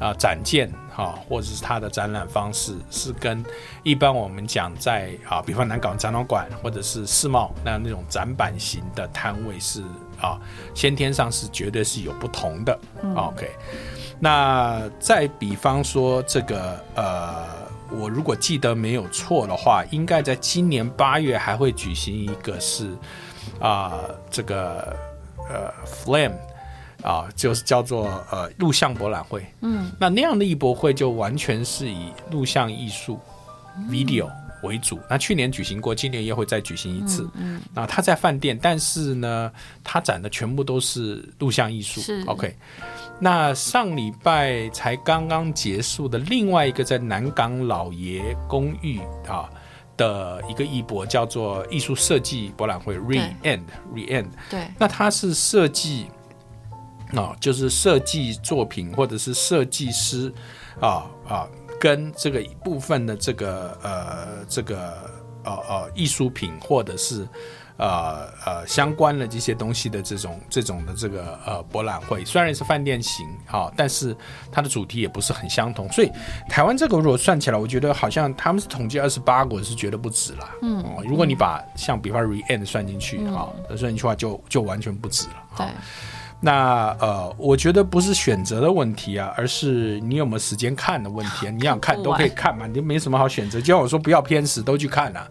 [0.00, 3.42] 啊，展件哈，或者是它的展览方式是跟
[3.84, 9.84] 一般我们讲在啊，比方南港展览馆或者是世贸那那种展板型的摊位是
[10.24, 10.40] 啊，
[10.74, 12.78] 先天上是绝对是有不同的。
[13.02, 13.50] 嗯、OK，
[14.18, 17.44] 那再比方说这个呃，
[17.90, 22.96] 我如果记得没有错的话，应该在今年八月还会举行一个是
[23.60, 24.00] 啊，
[24.30, 24.96] 这个
[25.50, 26.38] 呃，Flame。
[27.02, 33.20] 啊，就是叫做呃录像博览会，嗯，那那样的艺博会就完全是以录像艺术、
[33.76, 34.26] 嗯、video
[34.64, 34.98] 为主。
[35.08, 37.28] 那去年举行过，今年也会再举行一次。
[37.34, 39.52] 嗯，那他在饭店，但是呢，
[39.84, 42.00] 他展的全部都是录像艺术。
[42.00, 42.56] 是 OK。
[43.20, 48.98] 那上礼拜才刚刚结束的另外一个在南港老爷公寓
[49.28, 49.48] 啊
[49.96, 53.62] 的一个艺博，叫做艺术设计博览会 Re-End
[53.94, 54.30] Re-End。
[54.50, 56.06] 对，那它是设计。
[57.14, 60.34] 啊，就是设计作品或者是设计师，
[60.80, 61.46] 啊啊，
[61.84, 65.10] 跟这个一部分的这个呃这个
[65.44, 67.28] 呃呃艺术品或者是
[67.76, 74.16] 呃呃相关的这些东西的这种这种的这个呃博览会，虽然是饭店型，哈，但是
[74.50, 75.86] 它的主题也不是很相同。
[75.92, 76.10] 所以
[76.48, 80.54] 台湾这个如果算起来，我觉得好像他们是统计二十八个，是觉得不止啦。
[80.62, 85.34] 嗯，如果你把像比方 Re-End 算进去，哈，算进去的话就就完全不止了。
[85.58, 85.66] 对。
[86.44, 91.50] 那呃，我觉得不是选择的问题啊，而是你有没有时间看的问题啊。
[91.50, 93.58] 你想看都可以看嘛，你没什么好选择。
[93.58, 95.26] 就像我说，不要偏食，都去看呐，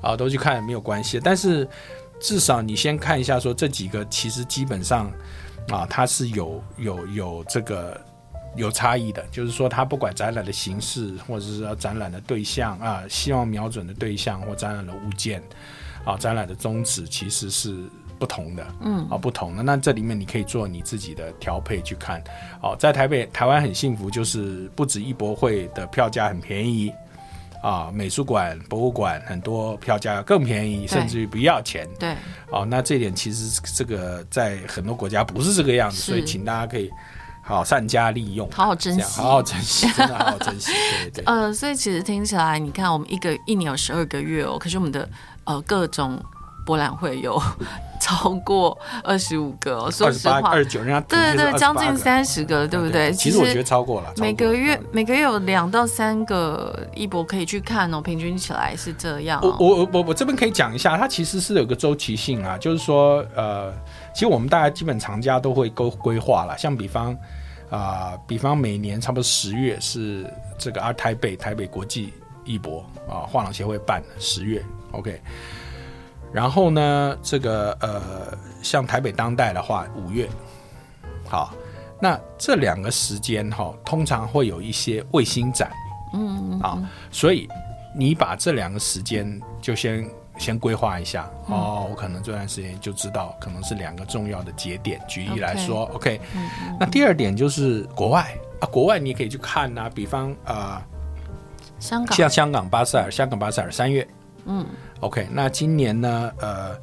[0.00, 1.18] 啊，都去看没有关系。
[1.20, 1.68] 但是
[2.20, 5.10] 至少你先看一下，说这几个其实基本上
[5.70, 8.00] 啊，它是有有有这个
[8.54, 15.42] 有差异的，就是说它不管展览的形式，或者是说展览的对象啊，希望瞄准的对象或展览的物件
[16.04, 17.74] 啊，展览的宗旨其实是
[18.18, 19.62] 不同的，嗯，啊，不同的。
[19.62, 22.22] 那这里面你可以做你自己的调配去看。
[22.62, 26.92] 哦，在台北台湾很幸福，就是不止艺博会的票价很便宜。
[27.62, 31.88] 啊，美术馆、博物馆很多票价更便宜，甚至于不要钱。
[31.98, 32.14] 对，
[32.50, 36.90] 哦，那这点其实这个在很多国家不是这个样子，所以请大家可以
[37.42, 40.72] 好善加利用，好好珍惜，好好珍惜，真的好好珍惜。
[41.10, 41.24] 对对。
[41.24, 45.08] 呃，所以其实听起来，你看我们一个一年有十二个月哦，可是我们的
[45.44, 46.22] 呃各种。
[46.66, 47.38] 博览会有
[48.04, 53.10] 超过二十五个，哦， 说实话，二十九，人家对对对，将近三十个，对不对？
[53.12, 59.56] 其实我觉得超过了，每个月每个月有两到三个艺博可以去看哦，平均起来是这样，哦。
[59.58, 63.72] 我我我我这边可以讲一下，它其实是有个周期性啊，就是说呃，
[64.12, 67.14] 其实我们大家基本藏家都会规规划了，像比方
[67.70, 72.12] 啊，呃，比方每年差不多十月是这个啊台北台北国际
[72.44, 75.18] 艺博啊，画廊协会办的十月，OK。
[76.34, 80.28] 然后呢，这个呃，像台北当代的话，五月，
[81.28, 81.54] 好，
[82.00, 85.70] 那这两个时间哈、哦，通常会有一些卫星展，
[86.12, 87.48] 嗯，嗯，啊，所以
[87.96, 95.00] 你把这两个时间就先先规划一下，嗯、哦，我可能这段时间就知道，可能是两个重要的节点。
[95.06, 96.20] 举例来说，OK，,
[96.80, 98.36] 那第二点就是国外。
[98.58, 100.82] 啊，国外你可以去看呐、啊，比方啊，呃、
[101.78, 104.04] 香港，像香港巴塞尔，香港巴塞尔三月。
[104.46, 104.66] 嗯
[105.04, 106.32] ，OK，那今年呢？
[106.40, 106.74] 呃，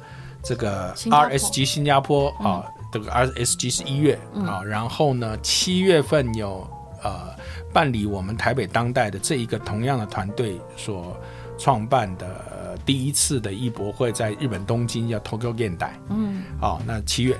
[0.42, 6.66] 这个 RSG 新加坡啊，这个 RSG 是一月啊，然后呢，七月份有
[7.02, 7.30] 呃
[7.72, 11.16] 办理我们台北当代的这一个同样的团队所
[11.58, 15.90] 创办的第一次的艺博会，在日本东京叫 Tokyo Gendai。
[16.08, 17.36] 嗯，好，那七月，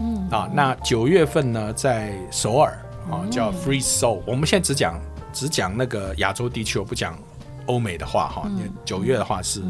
[0.00, 2.76] 嗯啊，那九月份呢，在首尔
[3.10, 4.22] 啊，叫 Free Seoul。
[4.26, 5.00] 我们现在只讲
[5.32, 7.16] 只讲那个亚洲地区，我不讲。
[7.68, 8.48] 欧美的话，哈，
[8.84, 9.60] 九月的话是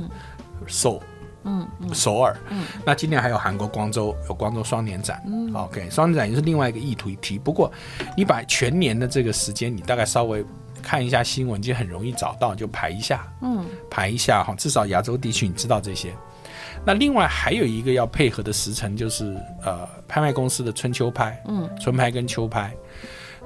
[0.68, 1.00] Seoul，
[1.44, 7.38] 嗯，首尔，嗯，那今年还有韩国光州有光州双年展，嗯，OK，双年展也是另外一个议题题。
[7.38, 7.70] 不过
[8.16, 10.44] 你把全年的这个时间，你大概稍微
[10.82, 16.12] 看一下新闻，就很容易找到，就排一下，嗯，排一下哈，至少亚洲地区你知道这些。
[16.84, 22.72] 那另外还有一个要配合的时辰，就是呃，拍卖公司的春秋拍，嗯，春拍跟秋拍。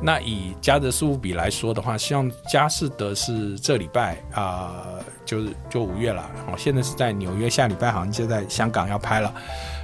[0.02, 4.84] 那以佳德苏富比来说的话，希望佳士得是这礼拜啊、
[5.24, 6.30] 就是就五月了。
[6.34, 9.34] 然后，现在是在纽约，下礼拜好像就在香港要拍了，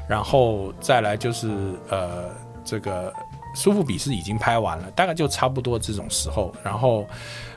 [0.08, 1.50] 然后再来就是
[1.90, 2.30] 呃，
[2.64, 3.12] 这个
[3.54, 6.52] 苏富比是已经拍完了，大概就差不多这种时候。
[6.64, 7.06] 然后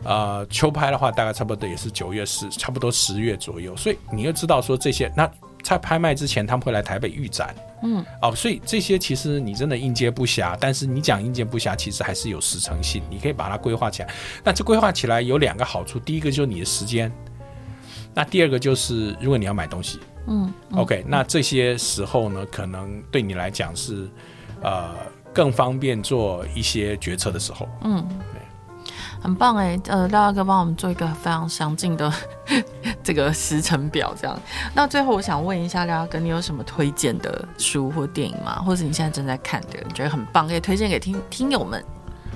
[0.03, 3.75] 呃，秋拍的话，大概差不多也是九月十，差不多十月左右。
[3.77, 5.29] 所以你要知道说这些那。
[5.61, 7.53] 在拍卖之前，他们会来台北预展，
[7.83, 10.57] 嗯，哦，所以这些其实你真的应接不暇。
[10.59, 14.09] 但是你讲应接不暇，其实还是有时程性，你可以把它规划起来。
[14.43, 17.11] 那这规划起来有两个好处，第一个就是你的时间，
[18.13, 24.09] 那第二个就是如果你要买东西，嗯，嗯，OK，那这些时候呢，可能对你来讲是
[24.61, 24.95] 呃
[25.33, 28.07] 更方便做一些决策的时候，嗯。
[29.21, 32.11] 很棒哎，呃，廖大哥帮我们做一个非常详尽的
[33.03, 34.39] 这个时程表，这样。
[34.73, 38.61] 那最后我想问一下廖大哥，你有什么推荐的书或电影吗？
[38.65, 41.83] 或者你现在正在看的，你觉得很棒，可以推荐给听听友们？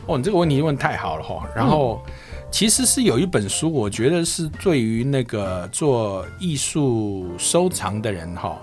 [0.06, 1.48] 哦，你这个问题问太好了哈。
[1.56, 2.12] 然后，嗯、
[2.52, 8.58] 其实是有一本书，我觉得是对于那个做艺术收藏的人哈，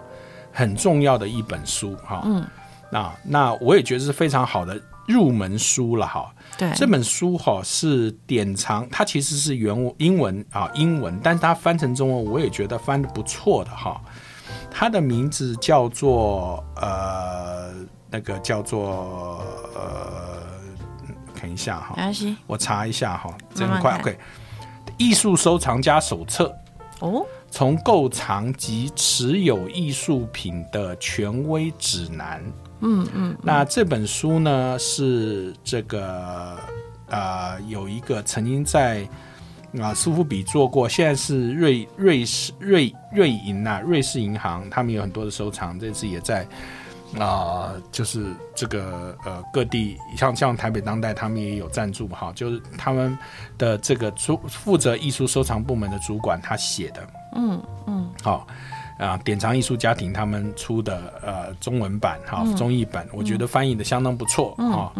[0.53, 2.21] 很重要的一本书哈。
[2.27, 2.45] 嗯。
[2.93, 6.31] 那那我也觉得是非常好的入门书了哈。
[6.61, 13.99] 对这本书哈是典藏，它其实是原文英文啊英文，但是它翻成中文我也觉得翻的不错的哈。
[14.71, 17.73] 它的名字叫做呃
[18.11, 19.43] 那个叫做
[19.75, 20.43] 呃
[21.35, 21.97] 看一下哈，
[22.47, 24.19] 我查一下哈，这么快 OK。
[24.99, 26.55] 艺术收藏家手册
[26.99, 32.45] 哦，从购藏及持有艺术品的权威指南。
[32.81, 36.57] 嗯嗯，那这本书呢是这个
[37.09, 39.07] 呃有一个曾经在
[39.81, 46.43] 啊苏富比做过，现在是瑞瑞士瑞瑞银呐瑞士银行，他们有很多的收藏，这次也在
[47.19, 53.17] 啊、呃、就是这个呃各地像像台北当代，他们也有赞助哈，就是他们
[53.59, 57.07] 的这个主负责艺术收藏部门的主管他写的，
[57.37, 58.47] 嗯嗯好。
[59.01, 64.93] 啊，典藏艺术家庭他们出的呃中文版哈、嗯、中译本，我觉得翻译的相当不错啊。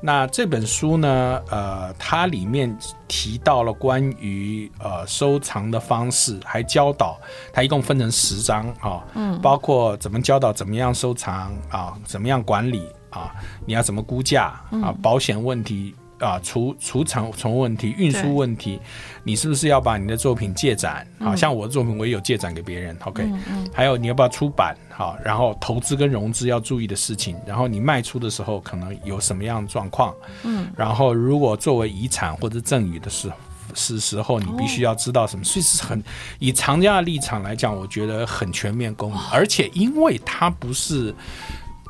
[0.00, 2.74] 那这本书呢，呃，它里面
[3.06, 7.20] 提到了关于呃收藏的方式，还教导
[7.52, 9.04] 它一共分成十章啊。
[9.14, 13.30] 嗯，包括怎么教导怎么样收藏啊，怎么样管理啊，
[13.66, 15.94] 你要怎么估价啊，保险问题。
[16.22, 18.80] 啊，储储藏存问题、运输问题，
[19.24, 21.04] 你是不是要把你的作品借展？
[21.18, 22.96] 好、嗯、像我的作品，我也有借展给别人。
[23.04, 24.76] OK，、嗯嗯、还有你要不要出版？
[24.88, 30.14] 好，然后投资跟融资要注意的事情，然后你卖出的时候可能有什么样的状况？
[30.44, 33.34] 嗯，然后如果作为遗产或者赠与的时候
[33.74, 35.44] 是时候，你必须要知道什么？
[35.44, 36.00] 所以是很
[36.38, 41.12] 以藏家的立场来讲，我觉得很全面公允，而且因为它不是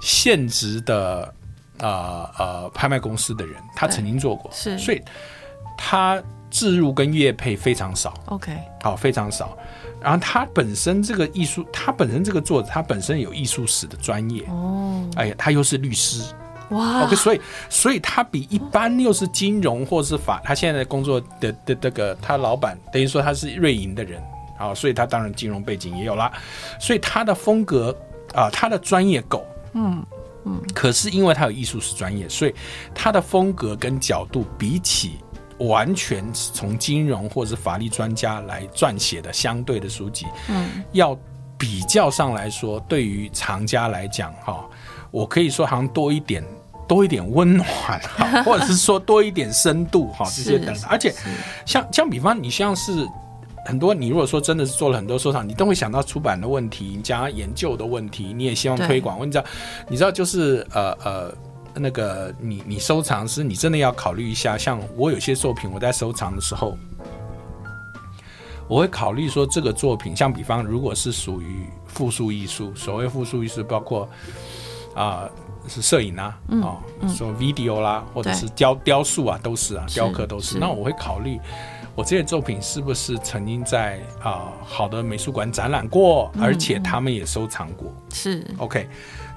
[0.00, 1.34] 现值的。
[1.82, 5.02] 呃呃，拍卖公司的人，他曾经做过，是，所以
[5.76, 8.14] 他置入跟乐配非常少。
[8.26, 9.58] OK，好，非常少。
[10.00, 14.44] 然后他本身这个艺术，他本身这个作者，他本身有艺术史的专业。
[14.48, 16.22] 哦，哎呀，他又是律师。
[16.70, 24.22] 哇，OK，所以所以他比一般又是金融或是法，他现在工作的的这个他老板等于说他是瑞银的人，
[24.56, 26.32] 啊，所以他当然金融背景也有啦。
[26.80, 27.94] 所以他的风格
[28.34, 29.44] 啊，他的专业够。
[29.74, 30.04] 嗯。
[30.44, 32.54] 嗯，可是因为他有艺术史专业，所以
[32.94, 35.18] 他的风格跟角度比起
[35.58, 41.16] 完全从金融或者法律专家来撰写的相对的书籍，嗯，要
[41.56, 44.68] 比较上来说，对于藏家来讲，哈，
[45.10, 46.44] 我可以说好像多一点，
[46.88, 47.66] 多一点温暖，
[48.00, 51.14] 哈， 或者是说多一点深度，哈，这些等等，而且
[51.64, 53.06] 像像比方你像是。
[53.64, 59.18] 很多，你如果说真的是做了很多收藏，你都会想到出版的问题，你加研究的问题，你也希望推广。
[59.18, 59.44] 我你知道，
[59.88, 61.34] 你知道就是呃呃，
[61.74, 64.58] 那个你你收藏是，你真的要考虑一下。
[64.58, 66.76] 像我有些作品，我在收藏的时候，
[68.66, 74.08] 我会考虑说这个作品，像比方如果是属于复数艺术，所谓复数艺术，包括
[74.94, 75.30] 啊、呃、
[75.68, 76.36] 是摄影啊，
[77.08, 80.58] 说 video 啦，或者是雕雕塑啊，都是啊，雕刻都是。
[80.58, 81.38] 那我会考虑。
[81.94, 87.92] 我这些作品是不是曾经在啊、呃、好的美术馆展览过，而且他们也收藏过？
[88.12, 88.88] 是 OK。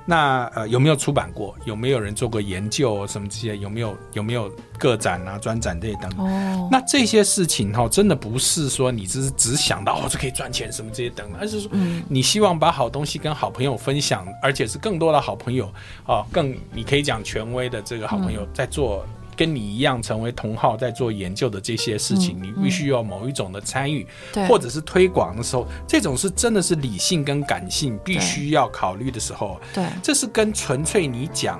[0.07, 1.55] 那呃有没有出版过？
[1.65, 3.57] 有没有人做过研究什么这些？
[3.57, 6.19] 有没有有没有个展啊、专展这些等等？
[6.19, 11.71] 哦，那这些事情哈、哦，真的不是说你只是只想到哦，就可以赚钱什么这些等等，而是说
[12.07, 15.65] 你希望把好东西跟好朋友分享，而且是更多的好朋友
[16.05, 19.03] 啊、哦，更你可以讲权威的这个好朋友在做。
[19.35, 29.59] 跟你一样成为同号在做研究的这些事情，嗯、你必须要某一种的参与，嗯、或者是推广的时候，这种是真的是理性跟感性必须要考虑的时候。
[29.73, 31.59] 对，这是跟纯粹你讲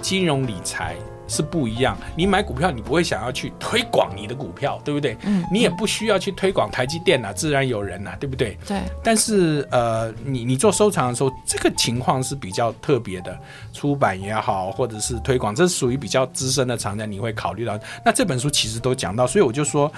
[0.00, 0.96] 金融理财。
[1.32, 1.96] 是不一样。
[2.14, 5.16] 你买股票，你不会想要去推广你的股票，对不对？
[5.22, 5.42] 嗯。
[5.50, 8.58] 你也不需要去推广台积电呐、啊，自然有人呐、啊，对不对？
[8.66, 8.78] 对。
[9.02, 13.34] 但是呃，你你做收藏的时候，这个情况是比较特别的，
[13.72, 17.78] 出版也好，或者是推广，这是属于比较资深的藏家，你会考虑到。
[18.04, 19.90] 那这本书其实都讲到，所以我就说，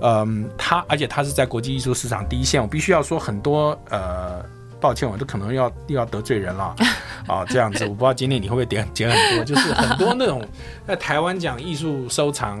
[0.00, 4.42] 嗯、呃，他而且他是在国际艺术市场第一线，我必须要说很多呃。
[4.82, 6.74] 抱歉，我都可能要又要得罪人了
[7.28, 7.44] 啊！
[7.48, 10.44] 这样子，我不知道今天你会不会点点很多， 就是很多那种
[10.86, 12.60] 在台湾讲艺术收藏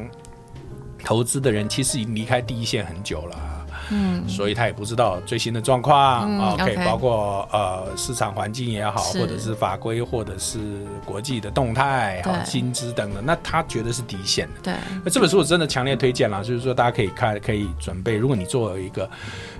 [1.04, 10.60] 投资的人，其实已经离开第一线很久了，嗯，所以他也不知道最新的状况、嗯、OK，, okay 包括呃市场环境也好，或者是法规，或者是
[11.04, 14.60] 国际的动态、好薪资等等，那他觉得是第一线的。
[14.62, 18.14] 对，那这本书我真的强烈推荐了，就是说大家可以看，可以准备。
[18.14, 19.10] 如果你做一个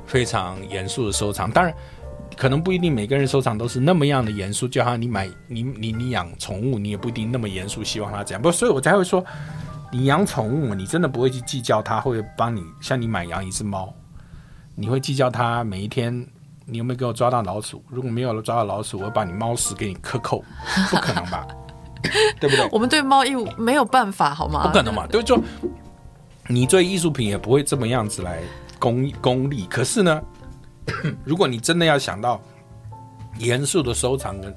[0.06, 1.74] 非常严肃的收藏，当然。
[2.42, 8.42] 可能不一定每个人收藏都是那么样的严肃，就好像你买你你你养宠物，你也不一定那么严肃，希望它怎样。
[8.42, 9.24] 不，所以我才会说，
[9.92, 12.60] 你养宠物，你真的不会去计较它会帮你。
[12.80, 13.94] 像你买养一只猫，
[14.74, 16.12] 你会计较它每一天
[16.66, 17.80] 你有没有给我抓到老鼠？
[17.88, 20.42] 如果没有抓到老鼠，我会把你猫屎给你克扣，
[20.90, 21.46] 不可能吧？
[22.40, 22.68] 对不对？
[22.72, 24.66] 我们对猫义务没有办法，好吗？
[24.66, 25.06] 不可能嘛？
[25.06, 25.40] 对，就
[26.48, 28.40] 你对艺术品也不会这么样子来
[28.80, 29.64] 功功利。
[29.66, 30.20] 可是呢？
[31.24, 32.40] 如果你真的要想到
[33.38, 34.54] 严肃的收藏跟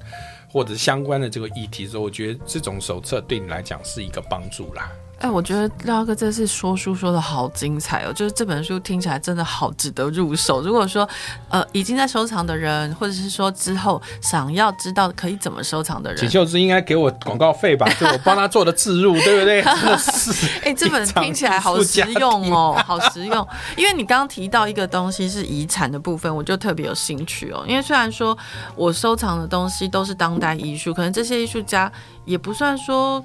[0.48, 4.90] 或者相关的这个议题的时候，我觉得这种手册对你来讲是一个帮助啦。
[5.18, 10.60] 哎，我觉得廖哥这次说书说的好精彩哦，就是这本书听起来真的好值得入手。
[10.60, 11.08] 如果说
[11.48, 17.88] 呃已经在收藏的人，或者是说之后想要知道可以怎么收藏的人，锦绣织应该给我广告费吧？
[17.98, 19.62] 就我帮他做的置入，对不对？
[19.64, 20.46] 真的是。
[20.62, 23.48] 哎，这本听起来好实用哦，好实用。
[23.74, 27.64] 因为你刚刚提到一个东西是遗产的部分，我就特别有兴趣哦。
[27.66, 28.36] 因为虽然说
[28.74, 31.90] 我收藏的东西都是当代艺术，可能这些艺术家
[32.26, 33.24] 也不算说。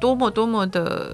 [0.00, 1.10] 多么多么的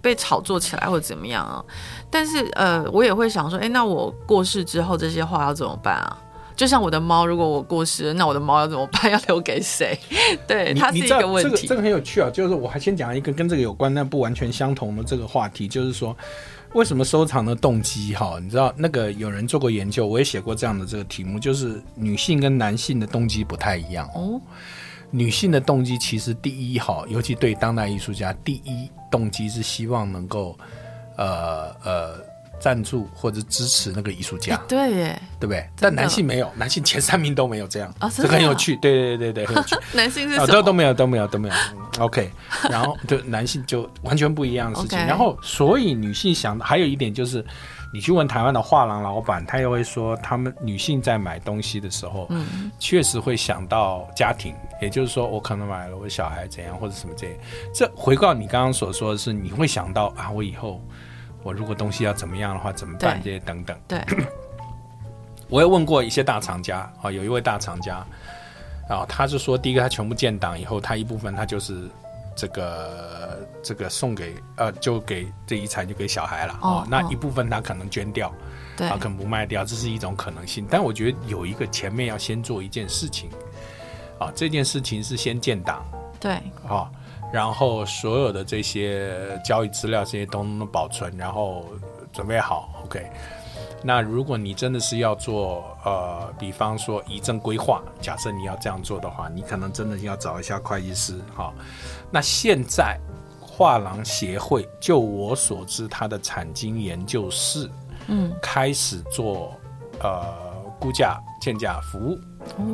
[0.00, 1.64] 被炒作起来或者怎么样啊？
[2.10, 6.18] 但是呃，我也会想说，哎，那我过世之后这些话要怎么办啊？
[6.54, 9.10] 就像我的猫，如果我过世了，那我的猫要怎么办？
[9.10, 9.98] 要留给谁？
[10.46, 11.50] 对，它是一个问题。
[11.50, 16.14] 这个这个很有趣啊，就是我还先讲一个跟这个有关但不完全相同的这个话题，就是说
[16.74, 18.38] 为什么收藏的动机哈？
[18.40, 24.38] 你知道那个有人做过研究，我也写过这样的这个题目，就是女性跟男性的动机不太一样哦。
[25.12, 30.58] 女性的动机其实第一哈，尤其对当代艺术家，第一动机是希望能够，
[31.16, 32.32] 呃呃。
[32.60, 35.68] 赞助或者支持那个艺术家，对耶，对不对？
[35.80, 38.76] 但男性没有，男性前三名都没有这样，哦、这个很有趣。
[38.76, 39.74] 对对对对，很有趣。
[39.94, 41.54] 男性是都都没有都没有都没有。
[41.98, 42.30] OK，
[42.70, 44.96] 然后就男性就完全不一样的事情。
[44.96, 47.44] 然后所以女性想的还有一点就是，
[47.92, 57.36] 你去问台湾的画廊老板，他也会说，他们女性在买东西的时候，嗯，确实会想到家庭，也就是说，我可能买了我小孩怎样或者什么这样。
[57.74, 60.80] 这回到你刚刚所说的是，你会想到啊，我以后。
[61.44, 63.20] 我如果东西要怎么样的话，怎么办？
[63.20, 63.76] 这些等等。
[63.88, 63.98] 对，
[65.50, 67.96] 我也问过一些大厂家啊，有一位大厂家
[68.88, 71.90] 啊，他是说，第一个他全部建档以后，他一部分他就是
[72.34, 78.32] 这个这个送给呃，就给这遗产就给小孩了啊、哦，那一部分他可能捐掉，
[78.76, 80.66] 对，啊，可能不卖掉，这是一种可能性。
[80.70, 83.30] 但我觉得有一个前面要先做一件事情
[84.18, 85.84] 啊，这件事情是先建档，
[86.20, 86.32] 对，
[86.68, 86.90] 啊。
[87.32, 91.64] 然后所有的这些交易资料这些都能保存，然后
[92.12, 93.10] 准备好，OK。
[93.82, 101.52] 那如果你真的是要做，呃，比方说遗赠规划，假设你要这样做的话，你可能真的要找一下会计师，哈。
[102.12, 102.98] 那现在
[103.40, 107.70] 画廊协会，就我所知，它的产经研究室，
[108.08, 109.54] 嗯，开始做
[110.00, 110.22] 呃
[110.78, 112.18] 估价鉴价服务，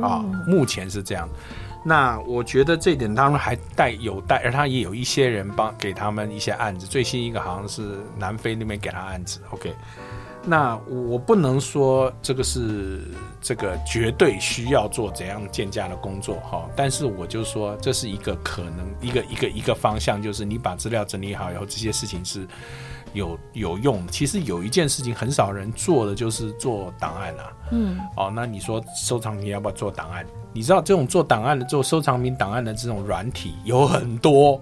[0.03, 1.27] 啊，目前是这样。
[1.81, 6.85] 那我觉得这点当然还带有待，而他也有一些人帮给他们一些案子。
[6.85, 9.39] 最新一个好像是南非那边给他案子。
[9.51, 9.73] OK，
[10.45, 13.03] 那我不能说这个是
[13.41, 22.47] 这个绝对需要做怎样建价的工作哈，但是我就说这是一个可能，一个一个一个方向，就是你把资料整理好以后，这些事情是
[23.13, 24.11] 有有用的。
[24.11, 27.53] 其实有一件事情很少人做的，就是做档案啊。
[27.71, 30.25] 嗯，哦，那你说收藏品要不要做档案？
[30.53, 34.59] 你知道这种做档案的、做收藏品档案的这种软体有很多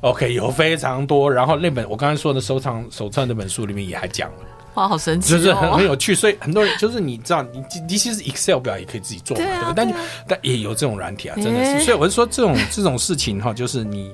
[0.00, 1.30] ，OK，有非常多。
[1.30, 4.38] 然后那本我刚才说的收藏手册那本书里面也还讲了，
[4.74, 6.14] 哇，好神奇、哦，就是很很有趣。
[6.14, 9.74] 所以很多人就是你知道，你你其实 Excel 表也可以自己做嘛，对，啊、对不对？
[9.74, 11.70] 但、啊、但也有这种软体啊，真的是。
[11.72, 14.12] 欸、所以我是说，这种这种事情哈，就是你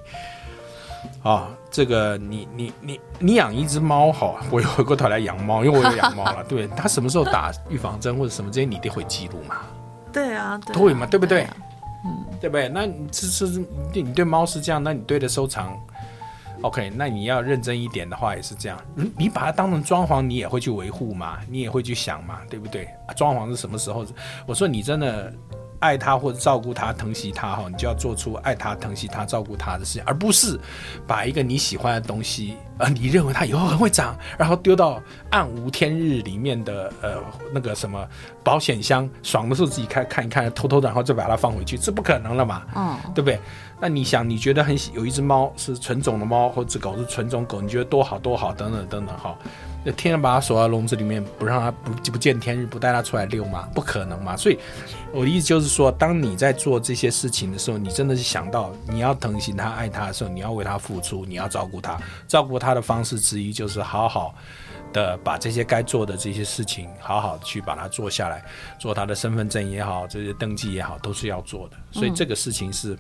[1.23, 9.57] 啊、哦，这个你你你你养一只猫哈，我又回过头来养猫，因为我有养猫了， 对，它什么时候打预防针或者什么这些，你得会记录嘛。
[10.13, 11.41] 对啊，对，对嘛，对不对？
[11.41, 11.57] 对啊、
[12.07, 12.69] 嗯，对不对？
[12.69, 15.79] 那你这是你对猫是这样，那你对的收藏
[16.63, 16.91] ，OK？
[16.95, 18.81] 那你要认真一点的话也是这样。
[19.17, 22.89] 你把它当成装潢，你也会去维护嘛，你也会去想嘛，对不对？
[23.17, 24.05] 装潢是什么时候？
[24.47, 25.33] 我说你真的。
[25.81, 30.59] 爱他或者照顾他、疼惜他哈，你就要做出爱他、疼惜他、照顾他的事情，而不是
[31.07, 35.01] 把一个你喜欢的东西，呃，你认为它以后很会长，然后丢到
[35.31, 37.17] 暗无天日里面的呃
[37.53, 38.07] 那个什么
[38.43, 42.63] 保险箱，爽的时候自己开看一看，偷偷的然后再把它放回去，这不可能了嘛？
[42.75, 43.39] 嗯，对不对？
[43.79, 49.37] 那你想，你觉得很喜有一只猫是纯种的猫，或者狗是纯种狗，你觉得多好多好，等等等等哈。
[49.93, 53.69] 天天把它锁在笼子里面，不让它不不见天日，不带它出来遛吗？
[53.75, 54.37] 不可能嘛！
[54.37, 54.59] 所以
[55.13, 61.99] 我的意思就是说，当你在做这些事情的时候，你真的是想到你要疼惜它、爱它的时候，你要为它付出，你要照顾它。
[62.27, 64.35] 照顾它的方式之一就是好好
[64.93, 68.45] 的把这些该做的这些事情，好好的去把它做下来，
[68.79, 71.77] 做它的身份证也好，这些登记也好，都是要做的。
[71.93, 72.99] 所以这个事情是。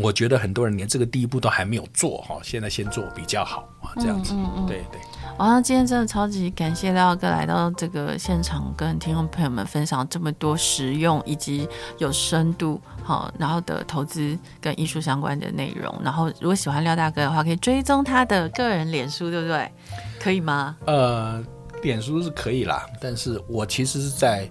[0.00, 5.00] 我觉得很多人连这个第一步都还没有做哈，现在先做比较好啊，这样子，嗯嗯嗯对对。
[5.38, 11.68] 哇，那今天真的超级感谢廖哥来到这个现场，跟听众朋友们分享这么多实用以及
[11.98, 15.94] 有深度好，然后的投资跟艺术相关的内容。
[16.02, 19.70] 然后如果喜欢廖大哥的话，可以追踪他的个人脸书，对不对？
[20.18, 20.74] 可以吗？
[20.86, 21.44] 呃，
[21.82, 24.50] 脸书是可以啦，但是我其实是在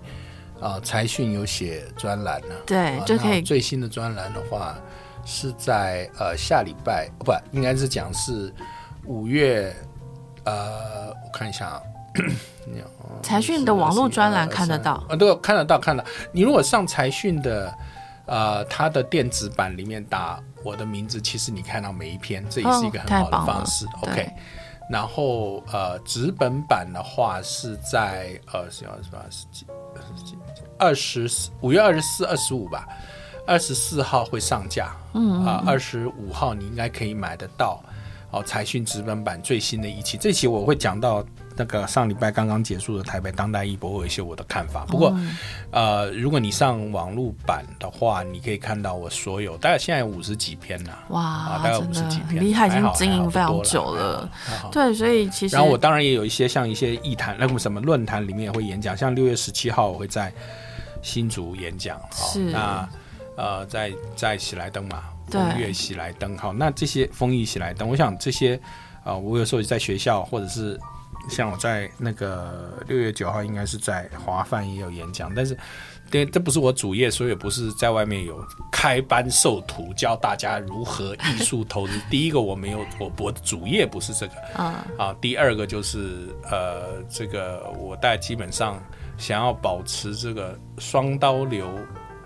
[0.62, 4.78] 啊财讯有写专栏呢，对，就可以最新的专栏的话。
[5.26, 8.54] 是在呃下礼拜不应该是讲是
[9.06, 9.76] 五月
[10.46, 11.82] 呃我看一下啊，
[13.22, 16.10] 财讯的网络专栏看得到啊，对看得到看得到。
[16.32, 17.74] 你如果上财讯的
[18.26, 23.86] 呃它的电子版里面打我的名字，其实你看到每一篇，这也是一个很好的方式。
[23.88, 24.32] 哦、OK，
[24.90, 29.66] 然后呃纸本版的话是在呃是二十八、二十几、
[29.96, 30.38] 二十几、
[30.78, 32.88] 二十四五月二十四、二十五吧。
[33.48, 37.82] 二十四号会上架，嗯啊，二十五号你应该可以买得到，
[38.32, 41.24] 哦，财讯纸本版最新的一期，这期我会讲到
[41.56, 44.84] 那个上礼拜刚刚结束的台北当代艺博会，有一些我的看法。
[44.86, 45.38] 不过，嗯、
[45.72, 54.30] 呃，如果你上网络版的话，你可以看到我所有，大概现在有五十几篇了，哇，啊、大概五十几篇，厉害，已经经营非常久了，
[54.72, 60.34] 对，所以其实，然后我当然也有一些像一些艺坛，那个什么论坛里面也会演讲，像六月十七号我会在
[61.02, 62.90] 新竹演讲，好，那。
[63.38, 68.56] 呃，在在喜来登嘛，对风月喜来登，好，那这些风雨喜来登，我想这些
[69.04, 70.80] 啊、呃，我有时候在学校或者是
[71.30, 75.58] 像我在那个六月九号应该是在华范也有演讲，但是。
[76.12, 78.40] 对，这不是我主业，所以也不是在外面有
[78.72, 82.00] 开班授徒教大家如何艺术投资。
[82.12, 85.16] 第一个我没有，我我的主业不是这个啊啊。
[85.20, 88.80] 第二个就是呃，这个我大概基本上
[89.18, 91.68] 想要保持这个双刀流。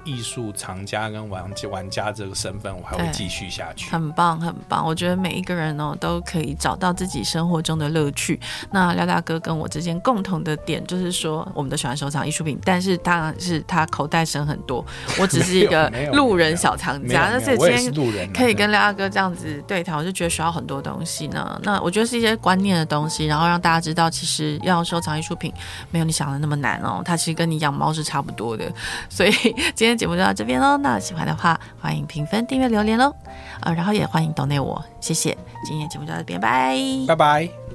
[0.09, 3.91] 艺术藏家跟玩玩家这个身份，我还会继续下去。
[3.91, 4.83] 很棒，很棒。
[4.83, 8.39] 我觉得每一个人哦，都可以找到自己生活中的乐趣。
[8.71, 14.83] 那廖大哥跟我之间共同的点，就是说，我们都喜欢收藏艺术品，但是当然是他口袋深很多。
[15.21, 17.29] 我只是一个路人小藏家。
[17.31, 21.59] 那所以今天可以跟廖大哥这样子对谈，我就觉得学到很多东西呢。
[21.63, 25.53] 那我觉得是一些观念的东西，然后让大家知道，其实要收藏艺术品，
[25.91, 27.03] 没有你想的那么难哦。
[27.05, 28.65] 它其实跟你养猫是差不多的。
[29.07, 29.31] 所以
[29.75, 29.98] 今天。
[29.99, 33.13] 节目就到这边喽，那喜欢的话欢迎评分、订阅、留言喽，
[33.59, 35.37] 呃，然后也欢迎 d o 我，谢谢。
[35.65, 36.73] 今天节目就到这边，拜
[37.05, 37.68] 拜，拜拜。